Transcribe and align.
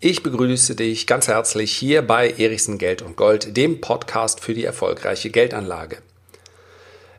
Ich 0.00 0.22
begrüße 0.22 0.76
dich 0.76 1.08
ganz 1.08 1.26
herzlich 1.26 1.72
hier 1.72 2.02
bei 2.02 2.30
Erichsen 2.30 2.78
Geld 2.78 3.02
und 3.02 3.16
Gold, 3.16 3.56
dem 3.56 3.80
Podcast 3.80 4.38
für 4.38 4.54
die 4.54 4.64
erfolgreiche 4.64 5.28
Geldanlage. 5.28 5.98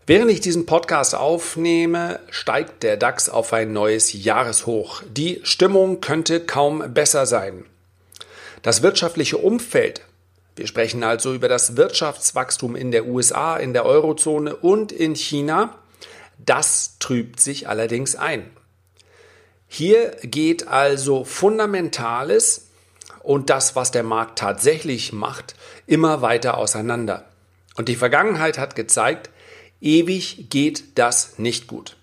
Während 0.08 0.32
ich 0.32 0.40
diesen 0.40 0.66
Podcast 0.66 1.14
aufnehme, 1.14 2.22
steigt 2.30 2.84
der 2.84 2.96
DAX 2.96 3.28
auf 3.28 3.52
ein 3.52 3.74
neues 3.74 4.14
Jahreshoch. 4.14 5.04
Die 5.12 5.42
Stimmung 5.44 6.00
könnte 6.00 6.40
kaum 6.40 6.94
besser 6.94 7.26
sein. 7.26 7.66
Das 8.62 8.82
wirtschaftliche 8.82 9.40
Umfeld, 9.40 10.06
wir 10.56 10.66
sprechen 10.66 11.04
also 11.04 11.34
über 11.34 11.50
das 11.50 11.76
Wirtschaftswachstum 11.76 12.78
in 12.78 12.92
der 12.92 13.08
USA, 13.08 13.58
in 13.58 13.74
der 13.74 13.86
Eurozone 13.86 14.56
und 14.56 14.94
in 14.94 15.18
China, 15.18 15.78
das 16.38 16.96
trübt 17.00 17.42
sich 17.42 17.68
allerdings 17.68 18.16
ein. 18.16 18.50
Hier 19.68 20.12
geht 20.24 20.70
also 20.70 21.26
Fundamentales 21.26 22.69
und 23.30 23.52
das, 23.52 23.76
was 23.76 23.92
der 23.92 24.02
Markt 24.02 24.40
tatsächlich 24.40 25.14
macht, 25.14 25.54
immer 25.86 26.24
weiter 26.24 26.58
auseinander. 26.58 27.26
Und 27.76 27.88
die 27.88 27.96
Vergangenheit 27.96 28.58
hat 28.58 28.76
gezeigt, 28.76 29.30
ewig 29.82 30.48
geht 30.50 30.98
das 30.98 31.38
nicht 31.38 31.68
gut. 31.68 31.96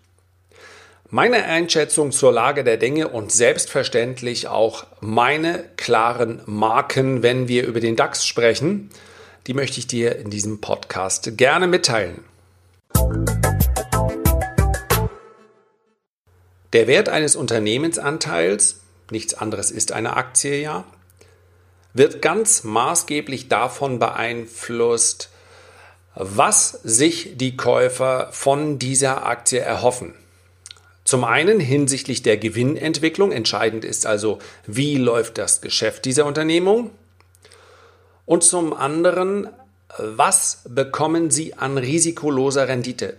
Meine 1.10 1.42
Einschätzung 1.46 2.12
zur 2.12 2.32
Lage 2.32 2.62
der 2.62 2.76
Dinge 2.76 3.08
und 3.08 3.32
selbstverständlich 3.32 4.46
auch 4.46 4.86
meine 5.00 5.64
klaren 5.76 6.42
Marken, 6.46 7.24
wenn 7.24 7.48
wir 7.48 7.66
über 7.66 7.80
den 7.80 7.96
DAX 7.96 8.24
sprechen, 8.24 8.88
die 9.48 9.54
möchte 9.54 9.80
ich 9.80 9.88
dir 9.88 10.14
in 10.14 10.30
diesem 10.30 10.60
Podcast 10.60 11.36
gerne 11.36 11.66
mitteilen. 11.66 12.22
Der 16.72 16.86
Wert 16.86 17.08
eines 17.08 17.34
Unternehmensanteils, 17.34 18.78
nichts 19.10 19.34
anderes 19.34 19.72
ist 19.72 19.90
eine 19.90 20.16
Aktie 20.16 20.60
ja, 20.60 20.84
wird 21.96 22.20
ganz 22.20 22.64
maßgeblich 22.64 23.48
davon 23.48 23.98
beeinflusst, 23.98 25.30
was 26.14 26.70
sich 26.82 27.36
die 27.36 27.56
Käufer 27.56 28.28
von 28.32 28.78
dieser 28.78 29.26
Aktie 29.26 29.60
erhoffen. 29.60 30.14
Zum 31.04 31.24
einen 31.24 31.60
hinsichtlich 31.60 32.22
der 32.22 32.36
Gewinnentwicklung, 32.36 33.30
entscheidend 33.30 33.84
ist 33.84 34.06
also, 34.06 34.40
wie 34.66 34.96
läuft 34.96 35.38
das 35.38 35.60
Geschäft 35.60 36.04
dieser 36.04 36.26
Unternehmung. 36.26 36.90
Und 38.24 38.42
zum 38.42 38.72
anderen, 38.72 39.48
was 39.98 40.62
bekommen 40.68 41.30
sie 41.30 41.54
an 41.54 41.78
risikoloser 41.78 42.66
Rendite? 42.66 43.16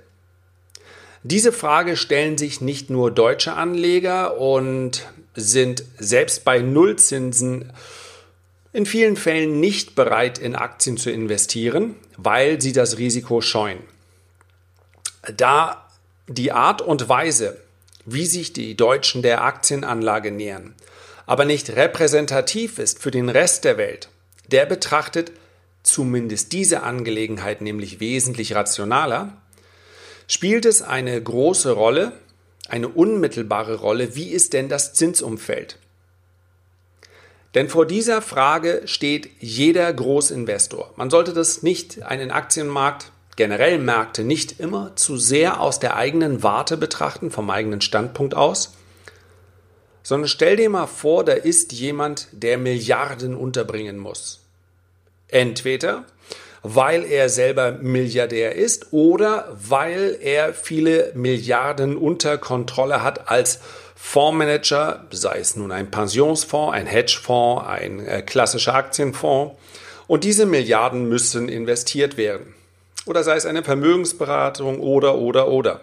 Diese 1.23 1.51
Frage 1.51 1.95
stellen 1.97 2.37
sich 2.37 2.61
nicht 2.61 2.89
nur 2.89 3.09
deutsche 3.09 3.53
Anleger 3.53 4.37
und 4.37 5.07
sind 5.33 5.83
selbst 5.97 6.43
bei 6.43 6.59
Nullzinsen 6.59 7.71
in 8.77 8.85
vielen 8.85 9.15
Fällen 9.15 9.59
nicht 9.59 9.95
bereit, 9.95 10.37
in 10.37 10.55
Aktien 10.55 10.97
zu 10.97 11.09
investieren, 11.09 11.95
weil 12.15 12.61
sie 12.61 12.73
das 12.73 12.99
Risiko 12.99 13.41
scheuen. 13.41 13.79
Da 15.35 15.89
die 16.27 16.51
Art 16.51 16.83
und 16.83 17.09
Weise, 17.09 17.59
wie 18.05 18.27
sich 18.27 18.53
die 18.53 18.77
Deutschen 18.77 19.23
der 19.23 19.43
Aktienanlage 19.43 20.29
nähern, 20.29 20.75
aber 21.25 21.43
nicht 21.43 21.71
repräsentativ 21.71 22.77
ist 22.77 23.01
für 23.01 23.09
den 23.09 23.29
Rest 23.29 23.63
der 23.63 23.79
Welt, 23.79 24.09
der 24.51 24.67
betrachtet 24.67 25.31
zumindest 25.81 26.53
diese 26.53 26.83
Angelegenheit 26.83 27.61
nämlich 27.61 27.99
wesentlich 27.99 28.53
rationaler, 28.53 29.41
spielt 30.27 30.67
es 30.67 30.83
eine 30.83 31.19
große 31.19 31.71
Rolle, 31.71 32.11
eine 32.69 32.89
unmittelbare 32.89 33.77
Rolle, 33.77 34.15
wie 34.15 34.29
ist 34.29 34.53
denn 34.53 34.69
das 34.69 34.93
Zinsumfeld? 34.93 35.79
Denn 37.57 37.69
vor 37.69 37.87
dieser 37.87 38.21
Frage 38.21 38.83
steht 38.85 39.31
jeder 39.39 39.91
Großinvestor. 39.91 40.93
Man 40.95 41.09
sollte 41.09 41.33
das 41.33 41.63
nicht, 41.63 42.03
einen 42.03 42.29
Aktienmarkt, 42.29 43.11
generell 43.35 43.79
Märkte, 43.79 44.23
nicht 44.23 44.59
immer 44.59 44.95
zu 44.95 45.17
sehr 45.17 45.59
aus 45.59 45.79
der 45.79 45.95
eigenen 45.95 46.43
Warte 46.43 46.77
betrachten, 46.77 47.31
vom 47.31 47.49
eigenen 47.49 47.81
Standpunkt 47.81 48.35
aus, 48.35 48.75
sondern 50.03 50.27
stell 50.27 50.55
dir 50.55 50.69
mal 50.69 50.85
vor, 50.85 51.25
da 51.25 51.33
ist 51.33 51.71
jemand, 51.73 52.27
der 52.31 52.59
Milliarden 52.59 53.35
unterbringen 53.35 53.97
muss. 53.97 54.45
Entweder 55.27 56.05
weil 56.63 57.05
er 57.05 57.29
selber 57.29 57.71
Milliardär 57.71 58.55
ist 58.55 58.91
oder 58.91 59.47
weil 59.51 60.17
er 60.21 60.53
viele 60.53 61.11
Milliarden 61.15 61.95
unter 61.95 62.37
Kontrolle 62.37 63.03
hat 63.03 63.29
als 63.29 63.61
Fondsmanager, 63.99 65.07
sei 65.09 65.39
es 65.39 65.55
nun 65.55 65.71
ein 65.71 65.89
Pensionsfonds, 65.89 66.73
ein 66.73 66.85
Hedgefonds, 66.85 67.65
ein 67.65 67.99
äh, 68.05 68.21
klassischer 68.21 68.75
Aktienfonds. 68.75 69.55
Und 70.05 70.23
diese 70.23 70.45
Milliarden 70.45 71.09
müssen 71.09 71.49
investiert 71.49 72.15
werden. 72.15 72.53
Oder 73.07 73.23
sei 73.23 73.35
es 73.35 73.45
eine 73.45 73.63
Vermögensberatung 73.63 74.79
oder, 74.79 75.15
oder, 75.15 75.47
oder. 75.47 75.81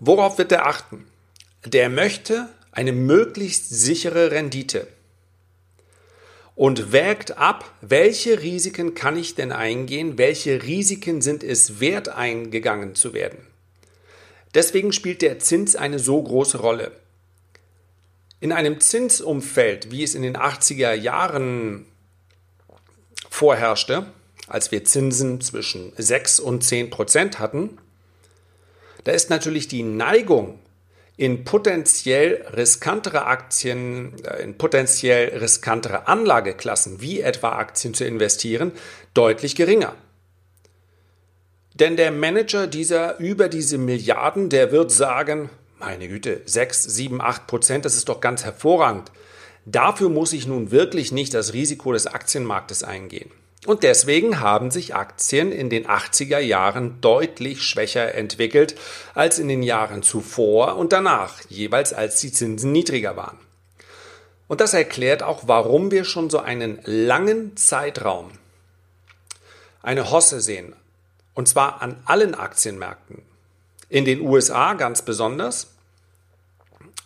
Worauf 0.00 0.36
wird 0.36 0.52
er 0.52 0.66
achten? 0.66 1.06
Der 1.64 1.88
möchte 1.88 2.48
eine 2.72 2.92
möglichst 2.92 3.70
sichere 3.70 4.30
Rendite 4.30 4.86
und 6.54 6.92
wägt 6.92 7.38
ab, 7.38 7.72
welche 7.80 8.42
Risiken 8.42 8.94
kann 8.94 9.16
ich 9.16 9.34
denn 9.34 9.50
eingehen, 9.50 10.18
welche 10.18 10.62
Risiken 10.62 11.22
sind 11.22 11.42
es 11.42 11.80
wert 11.80 12.10
eingegangen 12.10 12.94
zu 12.94 13.14
werden. 13.14 13.51
Deswegen 14.54 14.92
spielt 14.92 15.22
der 15.22 15.38
Zins 15.38 15.76
eine 15.76 15.98
so 15.98 16.22
große 16.22 16.58
Rolle. 16.58 16.92
In 18.40 18.52
einem 18.52 18.80
Zinsumfeld, 18.80 19.90
wie 19.90 20.02
es 20.02 20.14
in 20.14 20.22
den 20.22 20.36
80er 20.36 20.92
Jahren 20.92 21.86
vorherrschte, 23.30 24.06
als 24.48 24.72
wir 24.72 24.84
Zinsen 24.84 25.40
zwischen 25.40 25.92
6 25.96 26.40
und 26.40 26.64
10 26.64 26.90
Prozent 26.90 27.38
hatten, 27.38 27.78
da 29.04 29.12
ist 29.12 29.30
natürlich 29.30 29.68
die 29.68 29.82
Neigung, 29.82 30.58
in 31.16 31.44
potenziell 31.44 32.46
riskantere 32.52 33.26
Aktien, 33.26 34.14
äh, 34.24 34.42
in 34.42 34.56
potenziell 34.56 35.38
riskantere 35.38 36.08
Anlageklassen 36.08 37.00
wie 37.00 37.20
etwa 37.20 37.50
Aktien 37.52 37.94
zu 37.94 38.04
investieren, 38.04 38.72
deutlich 39.14 39.54
geringer. 39.54 39.94
Denn 41.74 41.96
der 41.96 42.10
Manager 42.10 42.66
dieser 42.66 43.18
über 43.18 43.48
diese 43.48 43.78
Milliarden, 43.78 44.50
der 44.50 44.72
wird 44.72 44.90
sagen, 44.90 45.50
meine 45.78 46.08
Güte, 46.08 46.42
6, 46.44 46.82
7, 46.84 47.20
8 47.20 47.46
Prozent, 47.46 47.84
das 47.84 47.96
ist 47.96 48.08
doch 48.08 48.20
ganz 48.20 48.44
hervorragend. 48.44 49.10
Dafür 49.64 50.08
muss 50.08 50.32
ich 50.32 50.46
nun 50.46 50.70
wirklich 50.70 51.12
nicht 51.12 51.34
das 51.34 51.52
Risiko 51.52 51.92
des 51.92 52.06
Aktienmarktes 52.06 52.84
eingehen. 52.84 53.30
Und 53.64 53.84
deswegen 53.84 54.40
haben 54.40 54.72
sich 54.72 54.96
Aktien 54.96 55.52
in 55.52 55.70
den 55.70 55.86
80er 55.86 56.40
Jahren 56.40 57.00
deutlich 57.00 57.62
schwächer 57.62 58.14
entwickelt 58.14 58.74
als 59.14 59.38
in 59.38 59.46
den 59.46 59.62
Jahren 59.62 60.02
zuvor 60.02 60.76
und 60.76 60.92
danach, 60.92 61.40
jeweils 61.48 61.92
als 61.92 62.20
die 62.20 62.32
Zinsen 62.32 62.72
niedriger 62.72 63.16
waren. 63.16 63.38
Und 64.48 64.60
das 64.60 64.74
erklärt 64.74 65.22
auch, 65.22 65.44
warum 65.46 65.92
wir 65.92 66.04
schon 66.04 66.28
so 66.28 66.40
einen 66.40 66.80
langen 66.84 67.56
Zeitraum 67.56 68.32
eine 69.80 70.10
Hosse 70.10 70.40
sehen, 70.40 70.74
und 71.34 71.48
zwar 71.48 71.82
an 71.82 71.96
allen 72.04 72.34
Aktienmärkten. 72.34 73.22
In 73.88 74.04
den 74.04 74.20
USA 74.20 74.74
ganz 74.74 75.02
besonders, 75.02 75.68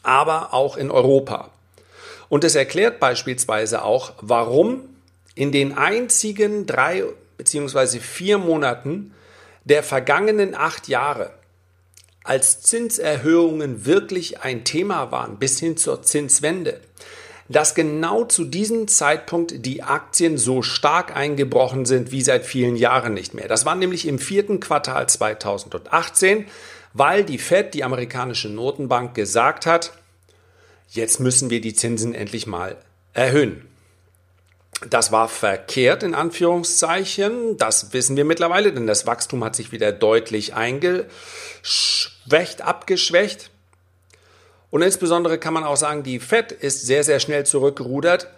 aber 0.03 0.55
auch 0.55 0.77
in 0.77 0.91
Europa. 0.91 1.51
Und 2.29 2.45
es 2.45 2.55
erklärt 2.55 3.01
beispielsweise 3.01 3.83
auch, 3.83 4.13
warum 4.21 4.83
in 5.35 5.53
den 5.53 5.77
einzigen 5.77 6.67
drei 6.67 7.05
beziehungsweise 7.37 8.01
vier 8.01 8.39
Monaten 8.39 9.15
der 9.65 9.83
vergangenen 9.83 10.55
acht 10.55 10.89
Jahre, 10.89 11.31
als 12.25 12.63
Zinserhöhungen 12.63 13.85
wirklich 13.85 14.41
ein 14.41 14.65
Thema 14.65 15.13
waren, 15.13 15.39
bis 15.39 15.61
hin 15.61 15.77
zur 15.77 16.03
Zinswende, 16.03 16.81
dass 17.49 17.75
genau 17.75 18.25
zu 18.25 18.45
diesem 18.45 18.89
Zeitpunkt 18.89 19.65
die 19.65 19.83
Aktien 19.83 20.39
so 20.39 20.63
stark 20.63 21.17
eingebrochen 21.17 21.87
sind 21.87 22.11
wie 22.11 22.23
seit 22.23 22.45
vielen 22.45 22.77
Jahren 22.77 23.15
nicht 23.15 23.35
mehr. 23.35 23.49
Das 23.49 23.65
war 23.65 23.75
nämlich 23.75 24.07
im 24.07 24.19
vierten 24.19 24.61
Quartal 24.61 25.09
2018, 25.09 26.47
weil 26.93 27.25
die 27.25 27.39
Fed, 27.39 27.75
die 27.75 27.85
amerikanische 27.85 28.49
Notenbank, 28.49 29.15
gesagt 29.15 29.67
hat, 29.67 29.93
jetzt 30.89 31.21
müssen 31.21 31.51
wir 31.51 31.61
die 31.61 31.75
Zinsen 31.75 32.15
endlich 32.15 32.47
mal 32.47 32.77
erhöhen. 33.13 33.63
Das 34.91 35.11
war 35.11 35.29
verkehrt 35.29 36.03
in 36.03 36.15
Anführungszeichen. 36.15 37.57
Das 37.57 37.95
wissen 37.95 38.17
wir 38.17 38.27
mittlerweile, 38.27 38.73
denn 38.73 38.87
das 38.87 39.07
Wachstum 39.07 39.43
hat 39.43 39.57
sich 39.57 39.73
wieder 39.73 39.91
deutlich 39.91 40.55
eingeschwächt, 40.55 42.61
abgeschwächt. 42.61 43.51
Und 44.71 44.83
insbesondere 44.83 45.39
kann 45.39 45.55
man 45.55 45.65
auch 45.65 45.77
sagen, 45.77 46.03
die 46.03 46.19
Fed 46.19 46.53
ist 46.53 46.87
sehr, 46.87 47.05
sehr 47.05 47.21
schnell 47.21 47.47
zurückgerudert. 47.47 48.29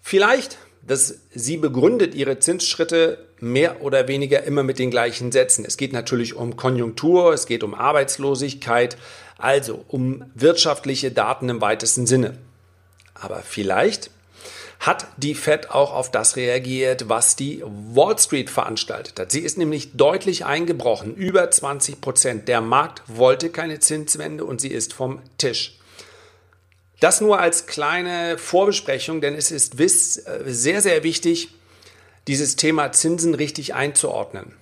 Vielleicht, 0.00 0.58
dass 0.82 1.20
sie 1.34 1.56
begründet 1.56 2.14
ihre 2.14 2.38
Zinsschritte 2.38 3.26
mehr 3.40 3.82
oder 3.82 4.08
weniger 4.08 4.44
immer 4.44 4.62
mit 4.62 4.78
den 4.78 4.90
gleichen 4.90 5.32
Sätzen. 5.32 5.64
Es 5.64 5.76
geht 5.76 5.92
natürlich 5.92 6.34
um 6.34 6.56
Konjunktur, 6.56 7.32
es 7.32 7.46
geht 7.46 7.64
um 7.64 7.74
Arbeitslosigkeit, 7.74 8.96
also 9.38 9.84
um 9.88 10.24
wirtschaftliche 10.34 11.10
Daten 11.10 11.48
im 11.48 11.60
weitesten 11.60 12.06
Sinne. 12.06 12.38
Aber 13.14 13.42
vielleicht 13.42 14.10
hat 14.80 15.06
die 15.16 15.34
Fed 15.34 15.70
auch 15.70 15.92
auf 15.92 16.10
das 16.10 16.36
reagiert, 16.36 17.08
was 17.08 17.36
die 17.36 17.62
Wall 17.64 18.18
Street 18.18 18.50
veranstaltet 18.50 19.18
hat. 19.18 19.32
Sie 19.32 19.40
ist 19.40 19.58
nämlich 19.58 19.96
deutlich 19.96 20.44
eingebrochen, 20.44 21.14
über 21.14 21.50
20 21.50 22.00
Prozent. 22.00 22.48
Der 22.48 22.60
Markt 22.60 23.02
wollte 23.06 23.50
keine 23.50 23.80
Zinswende 23.80 24.44
und 24.44 24.60
sie 24.60 24.70
ist 24.70 24.92
vom 24.92 25.20
Tisch. 25.38 25.78
Das 27.00 27.20
nur 27.20 27.40
als 27.40 27.66
kleine 27.66 28.38
Vorbesprechung, 28.38 29.20
denn 29.20 29.34
es 29.34 29.50
ist 29.50 29.78
äh, 29.78 29.88
sehr, 30.46 30.80
sehr 30.80 31.02
wichtig, 31.02 31.50
dieses 32.26 32.56
Thema 32.56 32.92
Zinsen 32.92 33.34
richtig 33.34 33.74
einzuordnen. 33.74 34.54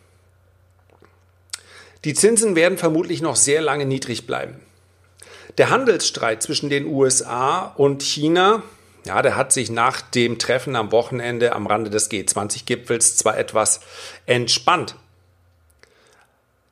Die 2.04 2.14
Zinsen 2.14 2.54
werden 2.54 2.76
vermutlich 2.76 3.22
noch 3.22 3.36
sehr 3.36 3.62
lange 3.62 3.86
niedrig 3.86 4.26
bleiben. 4.26 4.56
Der 5.56 5.70
Handelsstreit 5.70 6.42
zwischen 6.42 6.68
den 6.68 6.86
USA 6.86 7.72
und 7.76 8.02
China, 8.02 8.62
ja, 9.06 9.20
der 9.22 9.36
hat 9.36 9.52
sich 9.52 9.70
nach 9.70 10.00
dem 10.00 10.38
Treffen 10.38 10.76
am 10.76 10.90
Wochenende 10.92 11.52
am 11.52 11.66
Rande 11.66 11.90
des 11.90 12.10
G20-Gipfels 12.10 13.16
zwar 13.16 13.36
etwas 13.36 13.80
entspannt. 14.26 14.96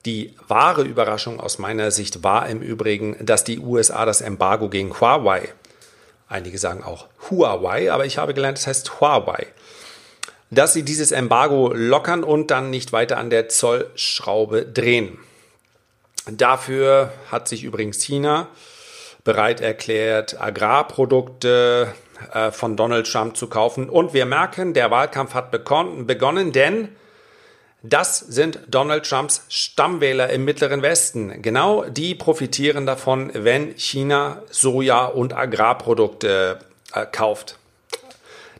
Die 0.07 0.35
wahre 0.49 0.83
Überraschung 0.83 1.41
aus 1.41 1.59
meiner 1.59 1.91
Sicht 1.91 2.25
war 2.25 2.49
im 2.49 2.61
Übrigen, 2.61 3.17
dass 3.25 3.45
die 3.45 3.61
USA 3.61 4.05
das 4.05 4.21
Embargo 4.21 4.69
gegen 4.69 4.99
Huawei, 4.99 5.49
einige 6.29 6.59
sagen 6.59 6.83
auch 6.83 7.07
Huawei, 7.31 7.93
aber 7.93 8.07
ich 8.07 8.19
habe 8.19 8.35
gelernt, 8.35 8.59
es 8.59 8.67
heißt 8.67 9.01
Huawei, 9.01 9.47
dass 10.51 10.73
sie 10.73 10.83
dieses 10.83 11.13
Embargo 11.13 11.73
lockern 11.73 12.25
und 12.25 12.51
dann 12.51 12.71
nicht 12.71 12.93
weiter 12.93 13.19
an 13.19 13.31
der 13.31 13.49
Zollschraube 13.49 14.65
drehen. 14.65 15.19
Dafür 16.31 17.13
hat 17.31 17.47
sich 17.47 17.63
übrigens 17.63 18.03
China 18.03 18.49
bereit 19.25 19.61
erklärt, 19.61 20.41
Agrarprodukte 20.41 21.95
äh, 22.33 22.51
von 22.51 22.77
Donald 22.77 23.11
Trump 23.11 23.37
zu 23.37 23.49
kaufen. 23.49 23.89
Und 23.89 24.15
wir 24.15 24.27
merken, 24.27 24.75
der 24.75 24.91
Wahlkampf 24.91 25.35
hat 25.35 25.51
begonnen, 25.51 26.53
denn 26.53 26.89
das 27.83 28.21
sind 28.21 28.61
Donald 28.69 29.09
Trumps 29.09 29.45
Stammwähler 29.49 30.31
im 30.31 30.45
Mittleren 30.45 30.83
Westen. 30.83 31.43
Genau 31.43 31.85
die 31.85 32.15
profitieren 32.15 32.87
davon, 32.87 33.33
wenn 33.35 33.77
China 33.77 34.41
Soja 34.51 35.07
und 35.07 35.37
Agrarprodukte 35.37 36.61
äh, 36.95 37.07
kauft. 37.11 37.59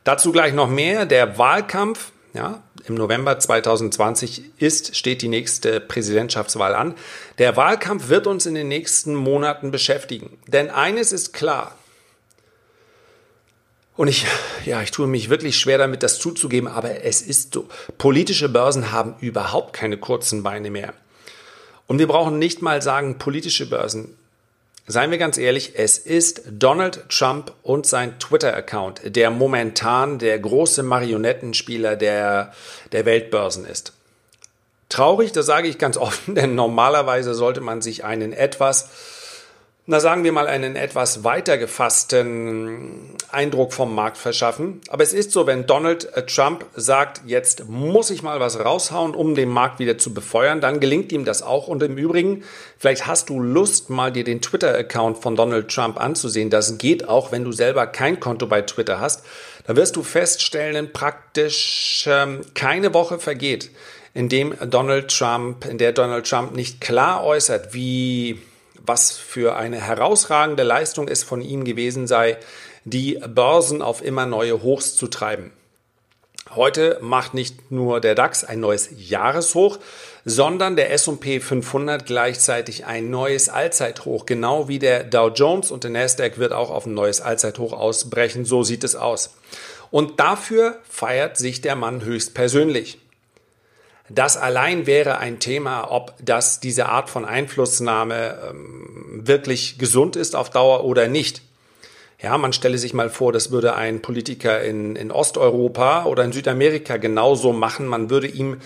Dazu 0.03 0.33
gleich 0.33 0.53
noch 0.53 0.69
mehr. 0.69 1.05
Der 1.05 1.37
Wahlkampf, 1.37 2.11
ja, 2.33 2.61
im 2.85 2.95
November 2.95 3.39
2020 3.39 4.43
ist, 4.57 4.97
steht 4.97 5.21
die 5.21 5.29
nächste 5.29 5.79
Präsidentschaftswahl 5.79 6.75
an. 6.75 6.95
Der 7.37 7.55
Wahlkampf 7.55 8.09
wird 8.09 8.27
uns 8.27 8.45
in 8.45 8.55
den 8.55 8.67
nächsten 8.67 9.15
Monaten 9.15 9.71
beschäftigen. 9.71 10.37
Denn 10.47 10.69
eines 10.69 11.13
ist 11.13 11.31
klar. 11.31 11.75
Und 13.95 14.07
ich, 14.07 14.25
ja, 14.65 14.81
ich 14.81 14.91
tue 14.91 15.07
mich 15.07 15.29
wirklich 15.29 15.57
schwer 15.57 15.77
damit, 15.77 16.01
das 16.01 16.17
zuzugeben, 16.17 16.67
aber 16.67 17.03
es 17.03 17.21
ist 17.21 17.53
so. 17.53 17.67
Politische 17.97 18.49
Börsen 18.49 18.91
haben 18.91 19.15
überhaupt 19.19 19.73
keine 19.73 19.97
kurzen 19.97 20.41
Beine 20.41 20.71
mehr. 20.71 20.93
Und 21.85 21.99
wir 21.99 22.07
brauchen 22.07 22.39
nicht 22.39 22.61
mal 22.61 22.81
sagen, 22.81 23.19
politische 23.19 23.69
Börsen. 23.69 24.17
Seien 24.85 25.11
wir 25.11 25.17
ganz 25.17 25.37
ehrlich, 25.37 25.73
es 25.75 25.97
ist 25.97 26.41
Donald 26.49 27.07
Trump 27.09 27.53
und 27.61 27.85
sein 27.85 28.19
Twitter-Account, 28.19 29.15
der 29.15 29.29
momentan 29.29 30.19
der 30.19 30.37
große 30.39 30.83
Marionettenspieler 30.83 31.95
der, 31.95 32.53
der 32.91 33.05
Weltbörsen 33.05 33.65
ist. 33.65 33.93
Traurig, 34.89 35.31
das 35.31 35.45
sage 35.45 35.69
ich 35.69 35.77
ganz 35.77 35.97
offen, 35.97 36.35
denn 36.35 36.55
normalerweise 36.55 37.33
sollte 37.33 37.61
man 37.61 37.81
sich 37.81 38.03
einen 38.03 38.33
etwas 38.33 38.89
na 39.85 39.99
sagen 39.99 40.23
wir 40.23 40.31
mal, 40.31 40.47
einen 40.47 40.77
etwas 40.77 41.25
weiter 41.25 41.57
gefassten 41.57 43.17
Eindruck 43.29 43.73
vom 43.73 43.93
Markt 43.93 44.17
verschaffen. 44.17 44.79
Aber 44.87 45.03
es 45.03 45.11
ist 45.11 45.31
so, 45.31 45.45
wenn 45.45 45.65
Donald 45.65 46.09
Trump 46.27 46.65
sagt, 46.73 47.21
jetzt 47.25 47.67
muss 47.67 48.09
ich 48.09 48.23
mal 48.23 48.39
was 48.39 48.63
raushauen, 48.63 49.13
um 49.13 49.35
den 49.35 49.49
Markt 49.49 49.79
wieder 49.79 49.97
zu 49.97 50.13
befeuern, 50.13 50.61
dann 50.61 50.79
gelingt 50.79 51.11
ihm 51.11 51.25
das 51.25 51.43
auch. 51.43 51.67
Und 51.67 51.83
im 51.83 51.97
Übrigen, 51.97 52.43
vielleicht 52.77 53.07
hast 53.07 53.27
du 53.27 53.41
Lust, 53.41 53.89
mal 53.89 54.13
dir 54.13 54.23
den 54.23 54.41
Twitter-Account 54.41 55.17
von 55.17 55.35
Donald 55.35 55.69
Trump 55.69 55.99
anzusehen. 55.99 56.49
Das 56.49 56.77
geht 56.77 57.09
auch, 57.09 57.33
wenn 57.33 57.43
du 57.43 57.51
selber 57.51 57.85
kein 57.85 58.21
Konto 58.21 58.47
bei 58.47 58.61
Twitter 58.61 59.01
hast. 59.01 59.25
Da 59.67 59.75
wirst 59.75 59.97
du 59.97 60.03
feststellen, 60.03 60.93
praktisch 60.93 62.05
ähm, 62.07 62.39
keine 62.53 62.93
Woche 62.93 63.19
vergeht, 63.19 63.69
in 64.13 64.29
dem 64.29 64.53
Donald 64.69 65.09
Trump, 65.09 65.65
in 65.65 65.77
der 65.77 65.91
Donald 65.91 66.29
Trump 66.29 66.55
nicht 66.55 66.79
klar 66.79 67.25
äußert, 67.25 67.73
wie 67.73 68.39
was 68.83 69.11
für 69.11 69.55
eine 69.55 69.81
herausragende 69.81 70.63
Leistung 70.63 71.07
es 71.07 71.23
von 71.23 71.41
ihm 71.41 71.63
gewesen 71.63 72.05
sei, 72.05 72.37
die 72.83 73.19
Börsen 73.27 73.81
auf 73.81 74.03
immer 74.03 74.25
neue 74.25 74.61
Hochs 74.61 74.95
zu 74.95 75.07
treiben. 75.07 75.51
Heute 76.55 76.99
macht 77.01 77.33
nicht 77.33 77.71
nur 77.71 78.01
der 78.01 78.13
DAX 78.13 78.43
ein 78.43 78.59
neues 78.59 78.89
Jahreshoch, 78.95 79.79
sondern 80.25 80.75
der 80.75 80.91
S&P 80.91 81.39
500 81.39 82.05
gleichzeitig 82.05 82.85
ein 82.85 83.09
neues 83.09 83.49
Allzeithoch, 83.49 84.25
genau 84.25 84.67
wie 84.67 84.77
der 84.77 85.03
Dow 85.05 85.29
Jones 85.29 85.71
und 85.71 85.83
der 85.83 85.91
Nasdaq 85.91 86.37
wird 86.37 86.51
auch 86.51 86.69
auf 86.69 86.85
ein 86.85 86.93
neues 86.93 87.21
Allzeithoch 87.21 87.73
ausbrechen, 87.73 88.45
so 88.45 88.63
sieht 88.63 88.83
es 88.83 88.95
aus. 88.95 89.35
Und 89.89 90.19
dafür 90.19 90.79
feiert 90.89 91.37
sich 91.37 91.61
der 91.61 91.75
Mann 91.75 92.03
höchstpersönlich. 92.03 92.99
Das 94.13 94.37
allein 94.37 94.85
wäre 94.85 95.17
ein 95.17 95.39
Thema, 95.39 95.89
ob 95.89 96.13
das 96.23 96.59
diese 96.59 96.87
Art 96.87 97.09
von 97.09 97.25
Einflussnahme 97.25 98.37
ähm, 98.49 99.21
wirklich 99.25 99.79
gesund 99.79 100.15
ist 100.15 100.35
auf 100.35 100.51
Dauer 100.51 100.83
oder 100.83 101.07
nicht. 101.07 101.41
Ja, 102.21 102.37
man 102.37 102.53
stelle 102.53 102.77
sich 102.77 102.93
mal 102.93 103.09
vor, 103.09 103.33
das 103.33 103.51
würde 103.51 103.75
ein 103.75 104.01
Politiker 104.01 104.61
in, 104.61 104.95
in 104.95 105.11
Osteuropa 105.11 106.05
oder 106.05 106.23
in 106.23 106.31
Südamerika 106.31 106.97
genauso 106.97 107.53
machen. 107.53 107.87
Man 107.87 108.09
würde 108.11 108.27
ihm 108.27 108.57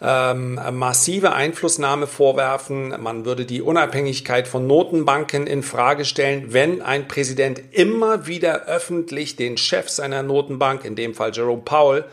ähm, 0.00 0.58
massive 0.72 1.32
Einflussnahme 1.32 2.06
vorwerfen. 2.06 2.94
Man 3.00 3.26
würde 3.26 3.44
die 3.44 3.62
Unabhängigkeit 3.62 4.48
von 4.48 4.66
Notenbanken 4.66 5.46
in 5.46 5.62
Frage 5.62 6.06
stellen, 6.06 6.52
wenn 6.52 6.80
ein 6.80 7.08
Präsident 7.08 7.60
immer 7.72 8.26
wieder 8.26 8.66
öffentlich 8.66 9.36
den 9.36 9.58
Chef 9.58 9.90
seiner 9.90 10.22
Notenbank, 10.22 10.84
in 10.84 10.96
dem 10.96 11.14
Fall 11.14 11.30
Jerome 11.32 11.62
Powell, 11.62 12.04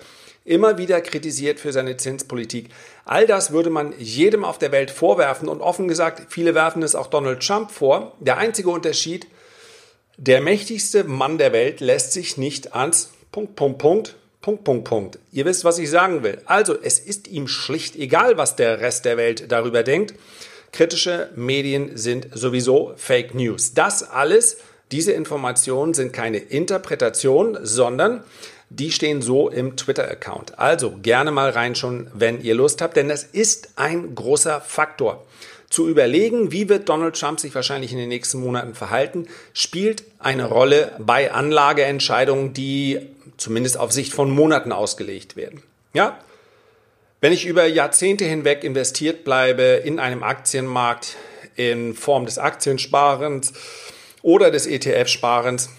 immer 0.44 0.78
wieder 0.78 1.02
kritisiert 1.02 1.60
für 1.60 1.72
seine 1.72 1.98
Zinspolitik. 1.98 2.70
All 3.06 3.28
das 3.28 3.52
würde 3.52 3.70
man 3.70 3.94
jedem 3.98 4.44
auf 4.44 4.58
der 4.58 4.72
Welt 4.72 4.92
vorwerfen 4.92 5.48
und 5.48 5.62
offen 5.62 5.88
gesagt, 5.88 6.28
viele 6.30 6.56
werfen 6.56 6.84
es 6.84 6.96
auch 6.96 7.08
Donald 7.08 7.46
Trump 7.46 7.72
vor. 7.72 8.16
Der 8.20 8.38
einzige 8.38 8.70
Unterschied, 8.70 9.28
der 10.18 10.42
mächtigste 10.42 11.04
Mann 11.04 11.38
der 11.38 11.54
Welt 11.54 11.80
lässt 11.80 12.14
sich 12.14 12.38
nicht 12.38 12.76
ans 12.76 13.12
Punkt, 13.32 13.56
Punkt, 13.56 13.78
Punkt, 13.78 14.16
Punkt, 14.42 14.64
Punkt, 14.64 14.84
Punkt. 14.86 15.20
Ihr 15.32 15.46
wisst, 15.46 15.64
was 15.64 15.78
ich 15.78 15.90
sagen 15.90 16.24
will. 16.24 16.42
Also, 16.46 16.76
es 16.82 17.00
ist 17.00 17.28
ihm 17.28 17.48
schlicht 17.48 17.96
egal, 17.96 18.38
was 18.38 18.56
der 18.56 18.82
Rest 18.82 19.06
der 19.06 19.18
Welt 19.18 19.52
darüber 19.52 19.84
denkt. 19.84 20.16
Kritische 20.72 21.30
Medien 21.36 21.98
sind 21.98 22.28
sowieso 22.34 22.94
Fake 22.96 23.36
News. 23.36 23.74
Das 23.74 24.04
alles, 24.04 24.58
diese 24.92 25.12
Informationen 25.12 25.94
sind 25.94 26.12
keine 26.12 26.38
Interpretation, 26.38 27.58
sondern 27.62 28.24
die 28.72 28.92
stehen 28.92 29.22
so 29.22 29.50
im 29.50 29.76
Twitter-Account. 29.76 30.58
Also 30.58 30.94
gerne 31.02 31.32
mal 31.32 31.50
reinschauen, 31.50 32.10
wenn 32.14 32.42
ihr 32.42 32.56
Lust 32.56 32.82
habt, 32.82 32.96
denn 32.96 33.10
das 33.10 33.24
ist 33.24 33.74
ein 33.76 34.16
großer 34.16 34.62
Faktor. 34.62 35.26
Zu 35.70 35.90
überlegen, 35.90 36.54
wie 36.54 36.70
wird 36.70 36.88
Donald 36.88 37.20
Trump 37.20 37.40
sich 37.42 37.54
wahrscheinlich 37.54 37.92
in 37.92 37.98
den 37.98 38.08
nächsten 38.08 38.40
Monaten 38.40 38.74
verhalten, 38.74 39.28
spielt 39.54 40.04
eine 40.20 40.46
Rolle 40.46 40.94
bei 41.00 41.34
Anlageentscheidungen, 41.34 42.54
die 42.54 43.00
zumindest 43.36 43.78
auf 43.78 43.92
Sicht 43.92 44.14
von 44.14 44.32
Monaten 44.32 44.72
ausgelegt 44.72 45.36
werden. 45.36 45.64
Ja? 45.94 46.18
Wenn 47.20 47.34
ich 47.34 47.46
über 47.46 47.66
Jahrzehnte 47.66 48.24
hinweg 48.24 48.64
investiert 48.64 49.26
bleibe 49.26 49.64
in 49.64 50.00
einem 50.00 50.24
Aktienmarkt 50.24 51.18
in 51.56 51.94
Form 51.94 52.26
des 52.26 52.38
Aktiensparens 52.38 53.52
oder 54.22 54.50
des 54.50 54.66
ETF-Sparens, 54.66 55.70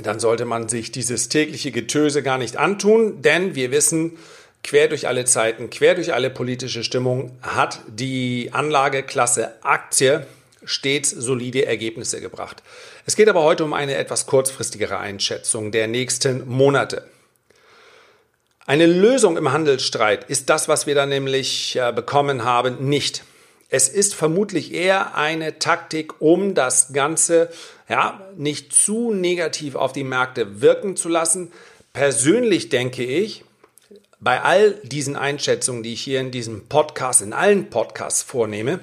dann 0.00 0.20
sollte 0.20 0.44
man 0.44 0.68
sich 0.68 0.92
dieses 0.92 1.28
tägliche 1.28 1.70
Getöse 1.70 2.22
gar 2.22 2.38
nicht 2.38 2.56
antun, 2.56 3.22
denn 3.22 3.54
wir 3.54 3.70
wissen, 3.70 4.16
quer 4.62 4.88
durch 4.88 5.06
alle 5.06 5.24
Zeiten, 5.24 5.70
quer 5.70 5.94
durch 5.94 6.14
alle 6.14 6.30
politische 6.30 6.84
Stimmung 6.84 7.36
hat 7.42 7.80
die 7.88 8.50
Anlageklasse 8.52 9.52
Aktie 9.62 10.26
stets 10.64 11.10
solide 11.10 11.66
Ergebnisse 11.66 12.20
gebracht. 12.20 12.62
Es 13.04 13.16
geht 13.16 13.28
aber 13.28 13.42
heute 13.42 13.64
um 13.64 13.72
eine 13.72 13.96
etwas 13.96 14.26
kurzfristigere 14.26 14.98
Einschätzung 14.98 15.72
der 15.72 15.88
nächsten 15.88 16.48
Monate. 16.48 17.04
Eine 18.64 18.86
Lösung 18.86 19.36
im 19.36 19.50
Handelsstreit 19.50 20.24
ist 20.30 20.48
das, 20.48 20.68
was 20.68 20.86
wir 20.86 20.94
da 20.94 21.04
nämlich 21.04 21.76
äh, 21.76 21.92
bekommen 21.92 22.44
haben, 22.44 22.88
nicht. 22.88 23.24
Es 23.74 23.88
ist 23.88 24.14
vermutlich 24.14 24.74
eher 24.74 25.14
eine 25.16 25.58
Taktik, 25.58 26.20
um 26.20 26.54
das 26.54 26.92
Ganze 26.92 27.48
ja, 27.88 28.20
nicht 28.36 28.74
zu 28.74 29.14
negativ 29.14 29.76
auf 29.76 29.94
die 29.94 30.04
Märkte 30.04 30.60
wirken 30.60 30.94
zu 30.94 31.08
lassen. 31.08 31.50
Persönlich 31.94 32.68
denke 32.68 33.02
ich, 33.02 33.46
bei 34.20 34.42
all 34.42 34.72
diesen 34.82 35.16
Einschätzungen, 35.16 35.82
die 35.82 35.94
ich 35.94 36.02
hier 36.02 36.20
in 36.20 36.30
diesem 36.30 36.68
Podcast, 36.68 37.22
in 37.22 37.32
allen 37.32 37.70
Podcasts 37.70 38.22
vornehme, 38.22 38.80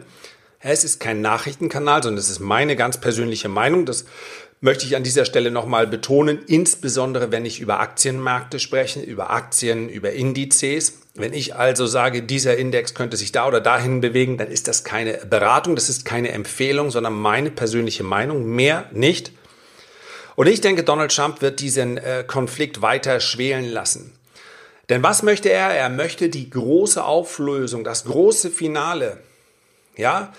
es 0.60 0.84
ist 0.84 1.00
kein 1.00 1.22
Nachrichtenkanal, 1.22 2.01
sondern 2.01 2.17
es 2.17 2.31
ist 2.31 2.39
meine 2.39 2.75
ganz 2.75 3.00
persönliche 3.00 3.48
Meinung. 3.48 3.86
Das 3.86 4.05
möchte 4.61 4.85
ich 4.85 4.95
an 4.95 5.03
dieser 5.03 5.25
Stelle 5.25 5.51
nochmal 5.51 5.87
betonen, 5.87 6.39
insbesondere 6.47 7.31
wenn 7.31 7.45
ich 7.45 7.59
über 7.59 7.79
Aktienmärkte 7.79 8.59
spreche, 8.59 8.99
über 8.99 9.29
Aktien, 9.29 9.89
über 9.89 10.11
Indizes. 10.11 10.99
Wenn 11.15 11.33
ich 11.33 11.55
also 11.55 11.85
sage, 11.87 12.23
dieser 12.23 12.57
Index 12.57 12.93
könnte 12.93 13.17
sich 13.17 13.31
da 13.31 13.47
oder 13.47 13.61
dahin 13.61 14.01
bewegen, 14.01 14.37
dann 14.37 14.51
ist 14.51 14.67
das 14.67 14.83
keine 14.83 15.13
Beratung, 15.29 15.75
das 15.75 15.89
ist 15.89 16.05
keine 16.05 16.31
Empfehlung, 16.31 16.91
sondern 16.91 17.13
meine 17.13 17.51
persönliche 17.51 18.03
Meinung, 18.03 18.45
mehr 18.45 18.89
nicht. 18.91 19.31
Und 20.35 20.47
ich 20.47 20.61
denke, 20.61 20.83
Donald 20.83 21.13
Trump 21.13 21.41
wird 21.41 21.59
diesen 21.59 21.97
äh, 21.97 22.23
Konflikt 22.25 22.81
weiter 22.81 23.19
schwelen 23.19 23.65
lassen. 23.65 24.13
Denn 24.89 25.03
was 25.03 25.21
möchte 25.23 25.49
er? 25.49 25.69
Er 25.69 25.89
möchte 25.89 26.29
die 26.29 26.49
große 26.49 27.03
Auflösung, 27.03 27.83
das 27.83 28.05
große 28.05 28.49
Finale. 28.49 29.17
Ja, 29.95 30.33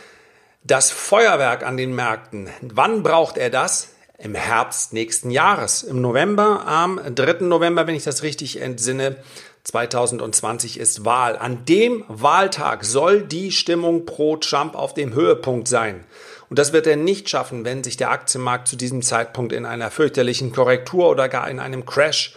das 0.64 0.90
Feuerwerk 0.90 1.64
an 1.64 1.76
den 1.76 1.94
Märkten. 1.94 2.48
Wann 2.62 3.02
braucht 3.02 3.38
er 3.38 3.50
das? 3.50 3.88
Im 4.22 4.34
Herbst 4.34 4.92
nächsten 4.92 5.30
Jahres. 5.30 5.82
Im 5.82 6.02
November, 6.02 6.66
am 6.66 7.00
3. 7.02 7.46
November, 7.46 7.86
wenn 7.86 7.94
ich 7.94 8.04
das 8.04 8.22
richtig 8.22 8.60
entsinne, 8.60 9.16
2020 9.64 10.78
ist 10.78 11.06
Wahl. 11.06 11.38
An 11.38 11.64
dem 11.64 12.04
Wahltag 12.06 12.84
soll 12.84 13.22
die 13.22 13.50
Stimmung 13.50 14.04
pro 14.04 14.36
Trump 14.36 14.74
auf 14.74 14.92
dem 14.92 15.14
Höhepunkt 15.14 15.68
sein. 15.68 16.04
Und 16.50 16.58
das 16.58 16.74
wird 16.74 16.86
er 16.86 16.96
nicht 16.96 17.30
schaffen, 17.30 17.64
wenn 17.64 17.82
sich 17.82 17.96
der 17.96 18.10
Aktienmarkt 18.10 18.68
zu 18.68 18.76
diesem 18.76 19.00
Zeitpunkt 19.00 19.52
in 19.54 19.64
einer 19.64 19.90
fürchterlichen 19.90 20.52
Korrektur 20.52 21.08
oder 21.08 21.30
gar 21.30 21.48
in 21.48 21.58
einem 21.58 21.86
Crash 21.86 22.34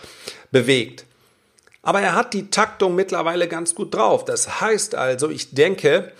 bewegt. 0.51 1.05
Aber 1.81 1.99
er 1.99 2.15
hat 2.15 2.33
die 2.33 2.49
Taktung 2.49 2.95
mittlerweile 2.95 3.49
ganz 3.49 3.75
gut 3.75 3.93
drauf. 3.93 4.23
Das 4.23 4.61
heißt 4.61 4.95
also, 4.95 5.29
ich 5.29 5.53
denke, 5.53 6.13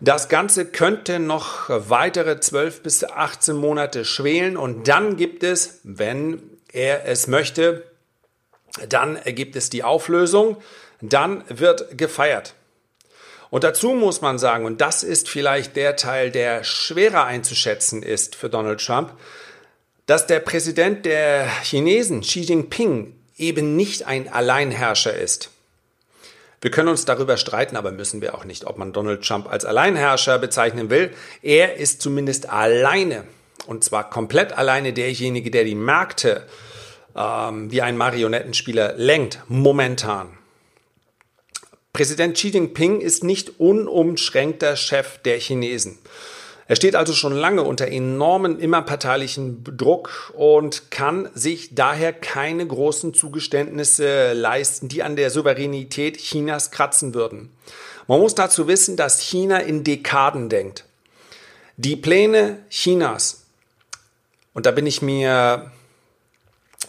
das 0.00 0.28
Ganze 0.28 0.64
könnte 0.64 1.18
noch 1.18 1.68
weitere 1.68 2.40
12 2.40 2.82
bis 2.82 3.04
18 3.04 3.54
Monate 3.54 4.04
schwelen 4.04 4.56
und 4.56 4.88
dann 4.88 5.16
gibt 5.16 5.42
es, 5.42 5.80
wenn 5.84 6.42
er 6.72 7.06
es 7.06 7.26
möchte, 7.26 7.84
dann 8.88 9.18
gibt 9.24 9.56
es 9.56 9.68
die 9.68 9.84
Auflösung, 9.84 10.56
dann 11.02 11.44
wird 11.48 11.98
gefeiert. 11.98 12.54
Und 13.50 13.64
dazu 13.64 13.90
muss 13.90 14.20
man 14.20 14.38
sagen, 14.38 14.64
und 14.64 14.80
das 14.80 15.02
ist 15.02 15.28
vielleicht 15.28 15.76
der 15.76 15.96
Teil, 15.96 16.30
der 16.30 16.64
schwerer 16.64 17.24
einzuschätzen 17.24 18.02
ist 18.02 18.36
für 18.36 18.48
Donald 18.48 18.84
Trump, 18.84 19.12
dass 20.06 20.26
der 20.26 20.40
Präsident 20.40 21.04
der 21.04 21.46
Chinesen, 21.62 22.22
Xi 22.22 22.40
Jinping, 22.40 23.16
eben 23.36 23.76
nicht 23.76 24.06
ein 24.06 24.32
Alleinherrscher 24.32 25.14
ist. 25.14 25.50
Wir 26.60 26.70
können 26.70 26.88
uns 26.88 27.06
darüber 27.06 27.36
streiten, 27.38 27.76
aber 27.76 27.90
müssen 27.90 28.20
wir 28.20 28.34
auch 28.34 28.44
nicht, 28.44 28.64
ob 28.66 28.76
man 28.76 28.92
Donald 28.92 29.24
Trump 29.24 29.50
als 29.50 29.64
Alleinherrscher 29.64 30.38
bezeichnen 30.38 30.90
will. 30.90 31.10
Er 31.42 31.76
ist 31.76 32.02
zumindest 32.02 32.50
alleine, 32.50 33.24
und 33.66 33.82
zwar 33.82 34.10
komplett 34.10 34.52
alleine 34.52 34.92
derjenige, 34.92 35.50
der 35.50 35.64
die 35.64 35.74
Märkte 35.74 36.46
ähm, 37.16 37.70
wie 37.70 37.80
ein 37.80 37.96
Marionettenspieler 37.96 38.94
lenkt, 38.96 39.40
momentan. 39.48 40.36
Präsident 41.92 42.36
Xi 42.36 42.48
Jinping 42.48 43.00
ist 43.00 43.24
nicht 43.24 43.58
unumschränkter 43.58 44.76
Chef 44.76 45.18
der 45.18 45.38
Chinesen. 45.38 45.98
Er 46.70 46.76
steht 46.76 46.94
also 46.94 47.14
schon 47.14 47.32
lange 47.32 47.64
unter 47.64 47.88
enormen 47.88 48.60
immerparteilichen 48.60 49.64
Druck 49.76 50.32
und 50.36 50.92
kann 50.92 51.28
sich 51.34 51.74
daher 51.74 52.12
keine 52.12 52.64
großen 52.64 53.12
Zugeständnisse 53.12 54.34
leisten, 54.34 54.86
die 54.86 55.02
an 55.02 55.16
der 55.16 55.30
Souveränität 55.30 56.18
Chinas 56.18 56.70
kratzen 56.70 57.12
würden. 57.12 57.50
Man 58.06 58.20
muss 58.20 58.36
dazu 58.36 58.68
wissen, 58.68 58.96
dass 58.96 59.18
China 59.18 59.58
in 59.58 59.82
Dekaden 59.82 60.48
denkt. 60.48 60.84
Die 61.76 61.96
Pläne 61.96 62.58
Chinas, 62.70 63.46
und 64.54 64.64
da 64.64 64.70
bin 64.70 64.86
ich 64.86 65.02
mir, 65.02 65.72